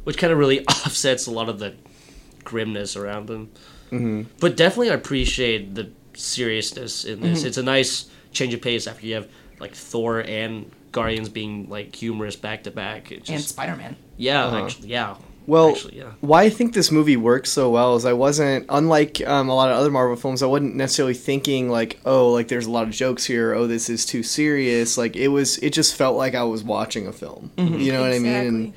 Which 0.04 0.18
kind 0.18 0.32
of 0.32 0.40
really 0.40 0.66
offsets 0.68 1.28
a 1.28 1.32
lot 1.32 1.50
of 1.50 1.60
the 1.60 1.74
grimness 2.44 2.96
around 2.96 3.28
them. 3.28 3.50
hmm 3.90 4.24
But 4.40 4.56
definitely, 4.56 4.90
I 4.92 4.94
appreciate 4.94 5.76
the 5.76 5.90
seriousness 6.13 7.04
in 7.06 7.20
this. 7.22 7.40
Mm-hmm. 7.40 7.48
It's 7.48 7.58
a 7.58 7.63
nice 7.63 8.06
change 8.32 8.54
of 8.54 8.62
pace 8.62 8.88
after 8.88 9.06
you 9.06 9.16
have 9.16 9.28
like 9.60 9.74
Thor 9.76 10.22
and 10.22 10.72
Guardians 10.91 11.30
being 11.30 11.69
like 11.69 11.95
humorous 11.95 12.36
back 12.36 12.63
to 12.63 12.71
back. 12.71 13.12
And 13.12 13.41
Spider 13.41 13.76
Man. 13.76 13.95
yeah, 14.17 14.45
Uh-huh. 14.45 14.65
actually, 14.65 14.89
yeah. 14.89 15.15
Well, 15.45 15.69
actually, 15.69 16.00
yeah. 16.00 16.12
why 16.19 16.43
I 16.43 16.50
think 16.50 16.73
this 16.73 16.91
movie 16.91 17.15
works 17.15 17.50
so 17.50 17.69
well 17.69 17.95
is 17.95 18.04
I 18.04 18.12
wasn't 18.12 18.65
unlike 18.67 19.26
um, 19.26 19.47
a 19.47 19.56
lot 19.56 19.69
of 19.71 19.78
other 19.78 19.89
Marvel 19.89 20.17
films. 20.17 20.43
I 20.43 20.45
wasn't 20.45 20.76
necessarily 20.76 21.13
thinking 21.13 21.69
like, 21.69 22.02
oh, 22.06 22.32
like 22.34 22.50
there's 22.50 22.65
a 22.65 22.71
lot 22.71 22.84
of 22.86 22.89
jokes 22.93 23.23
here. 23.23 23.54
Oh, 23.54 23.65
this 23.65 23.89
is 23.89 24.06
too 24.06 24.23
serious. 24.23 24.97
Like 24.97 25.15
it 25.15 25.30
was. 25.30 25.58
It 25.60 25.71
just 25.71 25.95
felt 25.95 26.17
like 26.17 26.36
I 26.36 26.43
was 26.43 26.63
watching 26.65 27.08
a 27.08 27.13
film. 27.13 27.52
You 27.58 27.93
know 27.93 28.02
what 28.02 28.12
I 28.12 28.19
mean? 28.19 28.26
And 28.34 28.60
Exactly. 28.67 28.73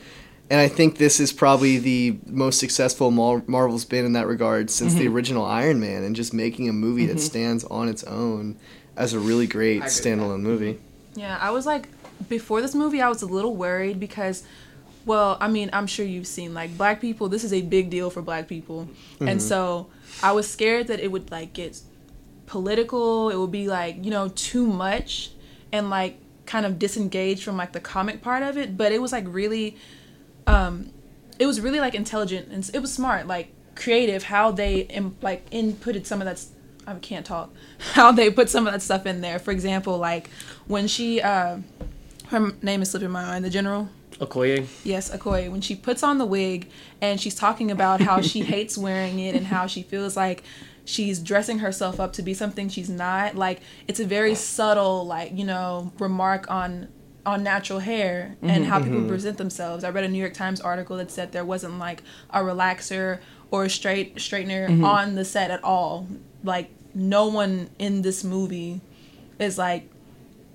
and 0.50 0.60
I 0.60 0.68
think 0.68 0.98
this 0.98 1.18
is 1.18 1.32
probably 1.32 1.78
the 1.78 2.18
most 2.26 2.60
successful 2.60 3.10
Mar- 3.10 3.42
Marvel's 3.48 3.84
been 3.84 4.04
in 4.04 4.12
that 4.12 4.28
regard 4.28 4.70
since 4.70 4.92
Mm-hmm. 4.92 5.00
the 5.02 5.08
original 5.08 5.44
Iron 5.44 5.80
Man, 5.80 6.04
and 6.04 6.14
just 6.14 6.32
making 6.32 6.68
a 6.68 6.72
movie 6.72 7.06
that 7.06 7.18
stands 7.18 7.64
on 7.64 7.88
its 7.88 8.04
own 8.04 8.56
as 8.96 9.12
a 9.12 9.18
really 9.18 9.48
great 9.48 9.82
I 9.82 9.86
agree 9.86 9.88
with 9.88 9.92
standalone 9.92 10.40
movie. 10.42 10.78
Yeah, 11.16 11.36
I 11.40 11.50
was 11.50 11.66
like, 11.66 11.88
before 12.28 12.60
this 12.60 12.74
movie, 12.74 13.00
I 13.00 13.08
was 13.08 13.22
a 13.22 13.26
little 13.26 13.54
worried 13.56 13.98
because, 13.98 14.44
well, 15.06 15.36
I 15.40 15.48
mean, 15.48 15.70
I'm 15.72 15.86
sure 15.86 16.04
you've 16.04 16.26
seen 16.26 16.54
like 16.54 16.76
black 16.76 17.00
people. 17.00 17.28
This 17.28 17.44
is 17.44 17.52
a 17.52 17.62
big 17.62 17.90
deal 17.90 18.10
for 18.10 18.22
black 18.22 18.48
people, 18.48 18.88
and 19.20 19.40
so 19.40 19.88
I 20.22 20.32
was 20.32 20.50
scared 20.50 20.88
that 20.88 21.00
it 21.00 21.10
would 21.10 21.30
like 21.30 21.52
get 21.52 21.80
political. 22.46 23.30
It 23.30 23.36
would 23.36 23.52
be 23.52 23.68
like 23.68 24.04
you 24.04 24.10
know 24.10 24.28
too 24.28 24.66
much, 24.66 25.30
and 25.72 25.90
like 25.90 26.18
kind 26.46 26.66
of 26.66 26.78
disengaged 26.80 27.44
from 27.44 27.56
like 27.56 27.72
the 27.72 27.80
comic 27.80 28.20
part 28.22 28.42
of 28.42 28.58
it. 28.58 28.76
But 28.76 28.92
it 28.92 29.00
was 29.00 29.12
like 29.12 29.24
really, 29.28 29.76
um, 30.46 30.90
it 31.38 31.46
was 31.46 31.60
really 31.60 31.80
like 31.80 31.94
intelligent 31.94 32.48
and 32.50 32.68
it 32.74 32.80
was 32.80 32.92
smart, 32.92 33.26
like 33.26 33.52
creative 33.76 34.24
how 34.24 34.50
they 34.50 34.80
Im- 34.80 35.16
like 35.22 35.48
inputted 35.50 36.06
some 36.06 36.20
of 36.20 36.26
that. 36.26 36.44
I 36.86 36.94
can't 36.94 37.24
talk. 37.24 37.52
How 37.92 38.10
they 38.10 38.30
put 38.30 38.48
some 38.48 38.66
of 38.66 38.72
that 38.72 38.82
stuff 38.82 39.06
in 39.06 39.20
there. 39.20 39.38
For 39.38 39.52
example, 39.52 39.98
like 39.98 40.28
when 40.66 40.88
she, 40.88 41.20
uh, 41.20 41.58
her 42.30 42.52
name 42.62 42.82
is 42.82 42.90
slipping 42.90 43.10
my 43.10 43.24
mind. 43.24 43.44
The 43.44 43.50
general. 43.50 43.88
Okoye. 44.12 44.66
Yes, 44.84 45.10
Okoye. 45.10 45.50
When 45.50 45.60
she 45.60 45.74
puts 45.74 46.02
on 46.02 46.18
the 46.18 46.26
wig 46.26 46.68
and 47.00 47.20
she's 47.20 47.34
talking 47.34 47.70
about 47.70 48.00
how 48.00 48.20
she 48.20 48.40
hates 48.54 48.76
wearing 48.78 49.18
it 49.18 49.34
and 49.34 49.46
how 49.46 49.66
she 49.66 49.82
feels 49.82 50.16
like 50.16 50.42
she's 50.84 51.18
dressing 51.18 51.60
herself 51.60 51.98
up 51.98 52.12
to 52.14 52.22
be 52.22 52.34
something 52.34 52.68
she's 52.68 52.90
not. 52.90 53.34
Like 53.34 53.60
it's 53.88 54.00
a 54.00 54.04
very 54.04 54.34
subtle, 54.34 55.06
like 55.06 55.36
you 55.36 55.44
know, 55.44 55.92
remark 55.98 56.50
on 56.50 56.88
on 57.26 57.42
natural 57.42 57.80
hair 57.80 58.36
and 58.40 58.64
how 58.64 58.76
mm-hmm, 58.76 58.84
people 58.84 59.00
mm-hmm. 59.00 59.08
present 59.08 59.36
themselves. 59.36 59.84
I 59.84 59.90
read 59.90 60.04
a 60.04 60.08
New 60.08 60.18
York 60.18 60.34
Times 60.34 60.60
article 60.60 60.96
that 60.96 61.10
said 61.10 61.32
there 61.32 61.44
wasn't 61.44 61.78
like 61.78 62.02
a 62.30 62.40
relaxer 62.40 63.20
or 63.50 63.64
a 63.64 63.70
straight 63.70 64.16
straightener 64.16 64.68
mm-hmm. 64.68 64.84
on 64.84 65.16
the 65.16 65.24
set 65.24 65.50
at 65.50 65.62
all. 65.62 66.06
Like 66.42 66.70
no 66.94 67.26
one 67.26 67.70
in 67.78 68.02
this 68.02 68.24
movie 68.24 68.80
is 69.38 69.58
like 69.58 69.90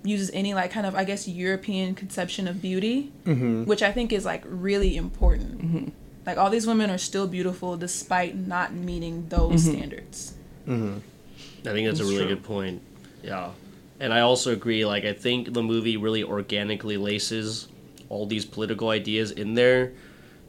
uses 0.05 0.31
any 0.33 0.53
like 0.53 0.71
kind 0.71 0.85
of 0.85 0.95
I 0.95 1.03
guess 1.03 1.27
European 1.27 1.95
conception 1.95 2.47
of 2.47 2.61
beauty, 2.61 3.11
mm-hmm. 3.25 3.65
which 3.65 3.83
I 3.83 3.91
think 3.91 4.13
is 4.13 4.23
like 4.25 4.43
really 4.45 4.95
important. 4.95 5.61
Mm-hmm. 5.61 5.89
Like 6.25 6.37
all 6.37 6.49
these 6.49 6.65
women 6.65 6.89
are 6.89 6.97
still 6.97 7.27
beautiful 7.27 7.77
despite 7.77 8.35
not 8.35 8.73
meeting 8.73 9.27
those 9.29 9.63
mm-hmm. 9.63 9.77
standards. 9.77 10.33
I 10.67 11.73
think 11.73 11.87
that's 11.87 11.99
a 11.99 12.03
really 12.03 12.25
true. 12.25 12.35
good 12.35 12.43
point. 12.43 12.81
Yeah. 13.23 13.51
And 13.99 14.13
I 14.13 14.21
also 14.21 14.51
agree, 14.51 14.85
like, 14.85 15.05
I 15.05 15.13
think 15.13 15.53
the 15.53 15.63
movie 15.63 15.97
really 15.97 16.23
organically 16.23 16.97
laces 16.97 17.69
all 18.09 18.25
these 18.25 18.45
political 18.45 18.89
ideas 18.89 19.31
in 19.31 19.53
there. 19.53 19.93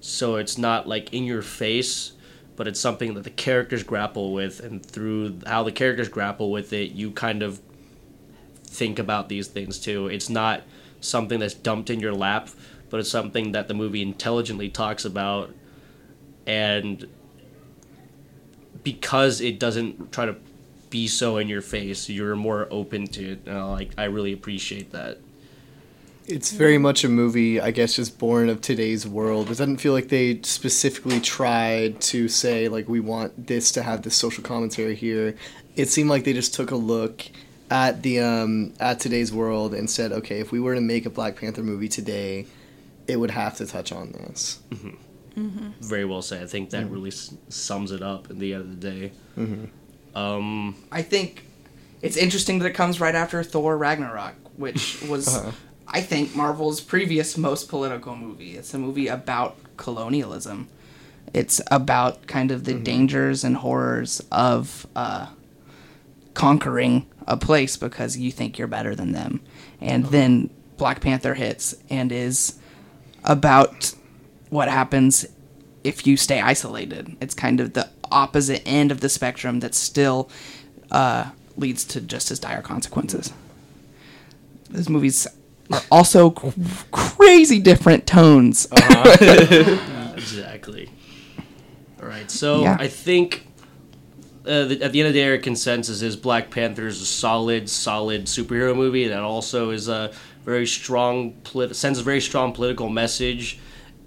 So 0.01 0.37
it's 0.37 0.59
not, 0.59 0.89
like, 0.89 1.15
in 1.15 1.25
your 1.25 1.43
face, 1.43 2.13
but 2.57 2.67
it's 2.67 2.81
something 2.81 3.15
that 3.15 3.25
the 3.25 3.31
characters 3.31 3.83
grapple 3.83 4.33
with. 4.33 4.61
And 4.61 4.85
through 4.85 5.41
how 5.47 5.63
the 5.63 5.73
characters 5.73 6.09
grapple 6.09 6.51
with 6.51 6.73
it, 6.73 6.91
you 6.93 7.13
kind 7.13 7.43
of 7.43 7.61
think 8.77 8.99
about 8.99 9.29
these 9.29 9.49
things 9.49 9.79
too. 9.79 10.07
It's 10.09 10.29
not 10.29 10.63
something 11.01 11.41
that's 11.41 11.55
dumped 11.55 11.91
in 11.91 12.01
your 12.01 12.15
lap, 12.15 12.49
but 12.91 13.01
it's 13.01 13.11
something 13.11 13.53
that 13.53 13.69
the 13.69 13.75
movie 13.75 14.03
intelligently 14.03 14.69
talks 14.69 15.05
about. 15.05 15.53
And 16.47 17.07
because 18.85 19.41
it 19.41 19.59
doesn't 19.59 20.13
try 20.13 20.27
to 20.27 20.37
be 20.91 21.09
so 21.09 21.39
in 21.39 21.49
your 21.49 21.63
face, 21.63 22.09
you're 22.09 22.37
more 22.37 22.69
open 22.71 23.07
to 23.09 23.33
it. 23.33 23.47
Like 23.47 23.91
I 23.99 24.05
really 24.05 24.33
appreciate 24.33 24.93
that. 24.93 25.19
It's 26.29 26.51
very 26.51 26.77
much 26.77 27.05
a 27.05 27.09
movie, 27.09 27.61
I 27.61 27.71
guess, 27.71 27.95
just 27.95 28.19
born 28.19 28.49
of 28.49 28.61
today's 28.61 29.07
world. 29.07 29.47
It 29.47 29.51
doesn't 29.51 29.77
feel 29.77 29.93
like 29.93 30.09
they 30.09 30.41
specifically 30.43 31.21
tried 31.21 32.01
to 32.01 32.29
say, 32.29 32.67
like, 32.67 32.89
we 32.89 32.99
want 32.99 33.47
this 33.47 33.71
to 33.73 33.83
have 33.85 34.03
this 34.03 34.17
social 34.17 34.43
commentary 34.43 34.97
here. 34.97 35.37
It 35.77 35.89
seemed 35.89 36.11
like 36.11 36.25
they 36.25 36.33
just 36.33 36.53
took 36.53 36.73
a 36.73 36.77
look 36.77 37.27
at 37.71 38.03
the 38.03 38.21
um, 38.21 38.73
at 38.81 39.01
today's 39.01 39.33
world 39.33 39.75
and 39.75 39.89
said, 39.91 40.13
okay, 40.13 40.41
if 40.41 40.53
we 40.53 40.61
were 40.61 40.75
to 40.75 40.81
make 40.81 41.07
a 41.07 41.11
Black 41.11 41.37
Panther 41.37 41.63
movie 41.63 41.89
today, 41.89 42.47
it 43.07 43.19
would 43.19 43.31
have 43.33 43.57
to 43.57 43.67
touch 43.67 43.93
on 43.93 44.13
this. 44.13 44.61
Very 45.37 46.05
well 46.05 46.23
said. 46.23 46.43
I 46.43 46.47
think 46.47 46.71
that 46.71 46.89
really 46.91 47.11
s- 47.11 47.35
sums 47.49 47.91
it 47.93 48.03
up 48.03 48.31
at 48.31 48.39
the 48.39 48.55
end 48.55 48.63
of 48.63 48.81
the 48.81 48.91
day. 48.91 49.13
Um, 50.15 50.77
I 50.91 51.03
think 51.03 51.45
it's 52.03 52.17
interesting 52.17 52.59
that 52.61 52.67
it 52.67 52.73
comes 52.75 53.01
right 53.01 53.15
after 53.15 53.43
Thor 53.43 53.77
Ragnarok, 53.77 54.35
which 54.57 55.03
was, 55.09 55.29
Uh-huh. 55.37 55.51
I 55.89 56.01
think, 56.01 56.35
Marvel's 56.35 56.81
previous 56.81 57.37
most 57.37 57.69
political 57.69 58.17
movie. 58.17 58.57
It's 58.57 58.73
a 58.75 58.79
movie 58.79 59.09
about 59.09 59.57
colonialism. 59.77 60.69
It's 61.35 61.61
about 61.71 62.27
kind 62.27 62.51
of 62.51 62.65
the 62.65 62.75
dangers 62.75 63.45
and 63.45 63.57
horrors 63.59 64.23
of 64.33 64.87
uh, 64.97 65.27
conquering 66.37 67.07
a 67.27 67.37
place 67.37 67.77
because 67.77 68.17
you 68.17 68.31
think 68.31 68.59
you're 68.59 68.69
better 68.69 68.95
than 68.95 69.13
them. 69.13 69.41
And 69.81 70.05
then 70.07 70.51
Black 70.77 71.01
Panther 71.01 71.35
hits 71.35 71.75
and 71.91 72.13
is 72.13 72.59
about 73.25 73.95
what 74.51 74.69
happens 74.69 75.27
if 75.83 76.07
you 76.07 76.17
stay 76.17 76.41
isolated. 76.41 77.17
It's 77.21 77.35
kind 77.35 77.59
of 77.59 77.73
the 77.73 77.89
opposite 78.13 78.63
end 78.67 78.93
of 78.93 79.01
the 79.01 79.09
spectrum 79.09 79.61
that 79.61 79.75
still 79.75 80.31
uh, 80.91 81.31
leads 81.57 81.85
to 81.87 82.01
just 82.01 82.31
as 82.31 82.39
dire 82.39 82.63
consequences. 82.63 83.33
Those 84.71 84.89
movies 84.89 85.27
are 85.73 85.83
also 85.91 86.31
cr- 86.31 86.51
crazy 86.93 87.59
different 87.61 88.07
tones. 88.07 88.69
exactly. 90.15 90.91
All 92.01 92.09
right, 92.09 92.31
so 92.31 92.63
Yeah. 92.63 92.77
I 92.79 92.89
think 92.89 93.46
uh, 94.47 94.65
the, 94.67 94.83
at 94.83 94.93
the 94.93 95.01
end 95.01 95.09
of 95.09 95.15
the 95.15 95.21
day, 95.21 95.31
our 95.31 95.39
consensus 95.39 96.03
is 96.03 96.17
Black 96.17 96.51
Panther 96.51 96.87
is 96.87 97.01
a 97.01 97.07
solid, 97.07 97.69
solid 97.69 98.25
superhero 98.25 98.75
movie 98.75 99.09
that 99.09 99.21
also 99.21 99.71
is 99.71 99.89
a 99.89 100.13
very 100.45 100.67
strong, 100.67 101.33
polit- 101.45 101.75
sends 101.75 101.99
a 101.99 102.03
very 102.03 102.21
strong 102.21 102.53
political 102.53 102.89
message, 102.89 103.59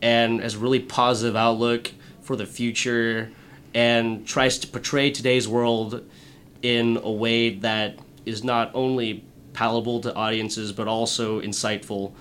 and 0.02 0.42
has 0.42 0.56
a 0.56 0.60
really 0.60 0.80
positive 0.80 1.36
outlook 1.36 1.92
for 2.22 2.36
the 2.36 2.46
future, 2.46 3.32
and 3.74 4.26
tries 4.26 4.58
to 4.60 4.68
portray 4.68 5.12
today's 5.12 5.48
world 5.48 6.04
in 6.62 6.98
a 7.04 7.12
way 7.12 7.56
that 7.56 7.98
is 8.26 8.44
not 8.44 8.72
only 8.74 9.24
palatable 9.54 10.00
to 10.02 10.14
audiences 10.16 10.72
but 10.72 10.88
also 10.88 11.42
insightful 11.42 12.14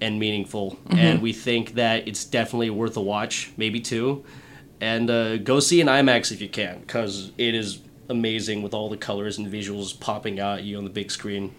and 0.00 0.18
meaningful. 0.18 0.78
And 0.90 1.22
we 1.22 1.32
think 1.32 1.74
that 1.74 2.06
it's 2.06 2.24
definitely 2.24 2.70
worth 2.70 2.96
a 2.96 3.00
watch, 3.00 3.50
maybe 3.56 3.80
two. 3.80 4.24
And 4.80 5.08
uh, 5.10 5.38
go 5.38 5.60
see 5.60 5.80
an 5.80 5.86
IMAX 5.86 6.30
if 6.30 6.40
you 6.40 6.48
can, 6.48 6.80
because 6.80 7.32
it 7.38 7.54
is 7.54 7.80
amazing 8.08 8.62
with 8.62 8.74
all 8.74 8.88
the 8.88 8.96
colors 8.96 9.38
and 9.38 9.46
visuals 9.46 9.98
popping 9.98 10.38
out 10.38 10.58
at 10.58 10.64
you 10.64 10.76
on 10.76 10.84
the 10.84 10.90
big 10.90 11.10
screen. 11.10 11.54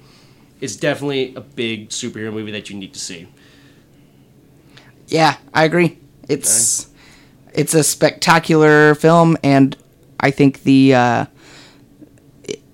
It's 0.61 0.75
definitely 0.75 1.35
a 1.35 1.41
big 1.41 1.89
superhero 1.89 2.31
movie 2.31 2.51
that 2.51 2.69
you 2.69 2.77
need 2.77 2.93
to 2.93 2.99
see. 2.99 3.27
Yeah, 5.07 5.37
I 5.53 5.63
agree. 5.63 5.97
It's 6.27 6.89
it's 7.53 7.73
a 7.73 7.83
spectacular 7.83 8.93
film, 8.95 9.37
and 9.43 9.75
I 10.19 10.31
think 10.31 10.63
the 10.63 10.93
uh, 10.93 11.25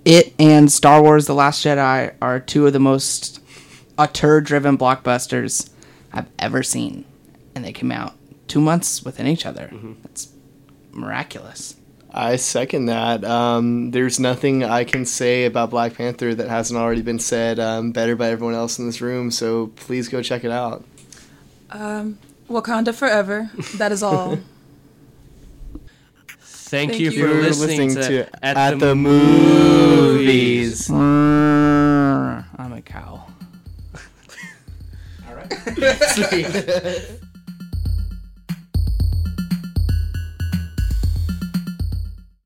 it 0.03 0.33
and 0.39 0.71
Star 0.71 1.01
Wars: 1.01 1.27
The 1.27 1.35
Last 1.35 1.63
Jedi 1.63 2.13
are 2.21 2.39
two 2.39 2.67
of 2.67 2.73
the 2.73 2.79
most 2.79 3.39
auteur-driven 3.97 4.77
blockbusters 4.77 5.69
I've 6.11 6.27
ever 6.39 6.63
seen, 6.63 7.05
and 7.53 7.63
they 7.63 7.71
came 7.71 7.91
out 7.91 8.13
two 8.47 8.59
months 8.59 9.03
within 9.03 9.27
each 9.27 9.45
other. 9.45 9.71
It's 10.03 10.32
miraculous. 10.93 11.75
I 12.15 12.35
second 12.35 12.85
that. 12.85 13.25
Um, 13.25 13.89
there's 13.91 14.19
nothing 14.19 14.63
I 14.63 14.83
can 14.83 15.05
say 15.05 15.45
about 15.45 15.71
Black 15.71 15.95
Panther 15.95 16.35
that 16.35 16.47
hasn't 16.47 16.79
already 16.79 17.01
been 17.01 17.17
said 17.17 17.59
um, 17.59 17.91
better 17.91 18.15
by 18.15 18.29
everyone 18.29 18.53
else 18.53 18.77
in 18.77 18.85
this 18.85 19.01
room, 19.01 19.31
so 19.31 19.67
please 19.75 20.09
go 20.09 20.21
check 20.21 20.43
it 20.43 20.51
out. 20.51 20.85
Um, 21.71 22.19
Wakanda 22.47 22.93
forever. 22.93 23.49
That 23.77 23.91
is 23.91 24.03
all. 24.03 24.37
Thank, 26.39 26.91
Thank 26.91 27.01
you, 27.01 27.11
you. 27.11 27.21
for 27.21 27.27
You're 27.27 27.41
listening, 27.41 27.93
to, 27.95 28.27
At, 28.43 28.79
the, 28.79 28.93
Mooovies. 28.95 30.89
I'm 30.91 32.73
a 32.73 32.81
cow. 32.81 33.27
Sweet. 36.29 37.19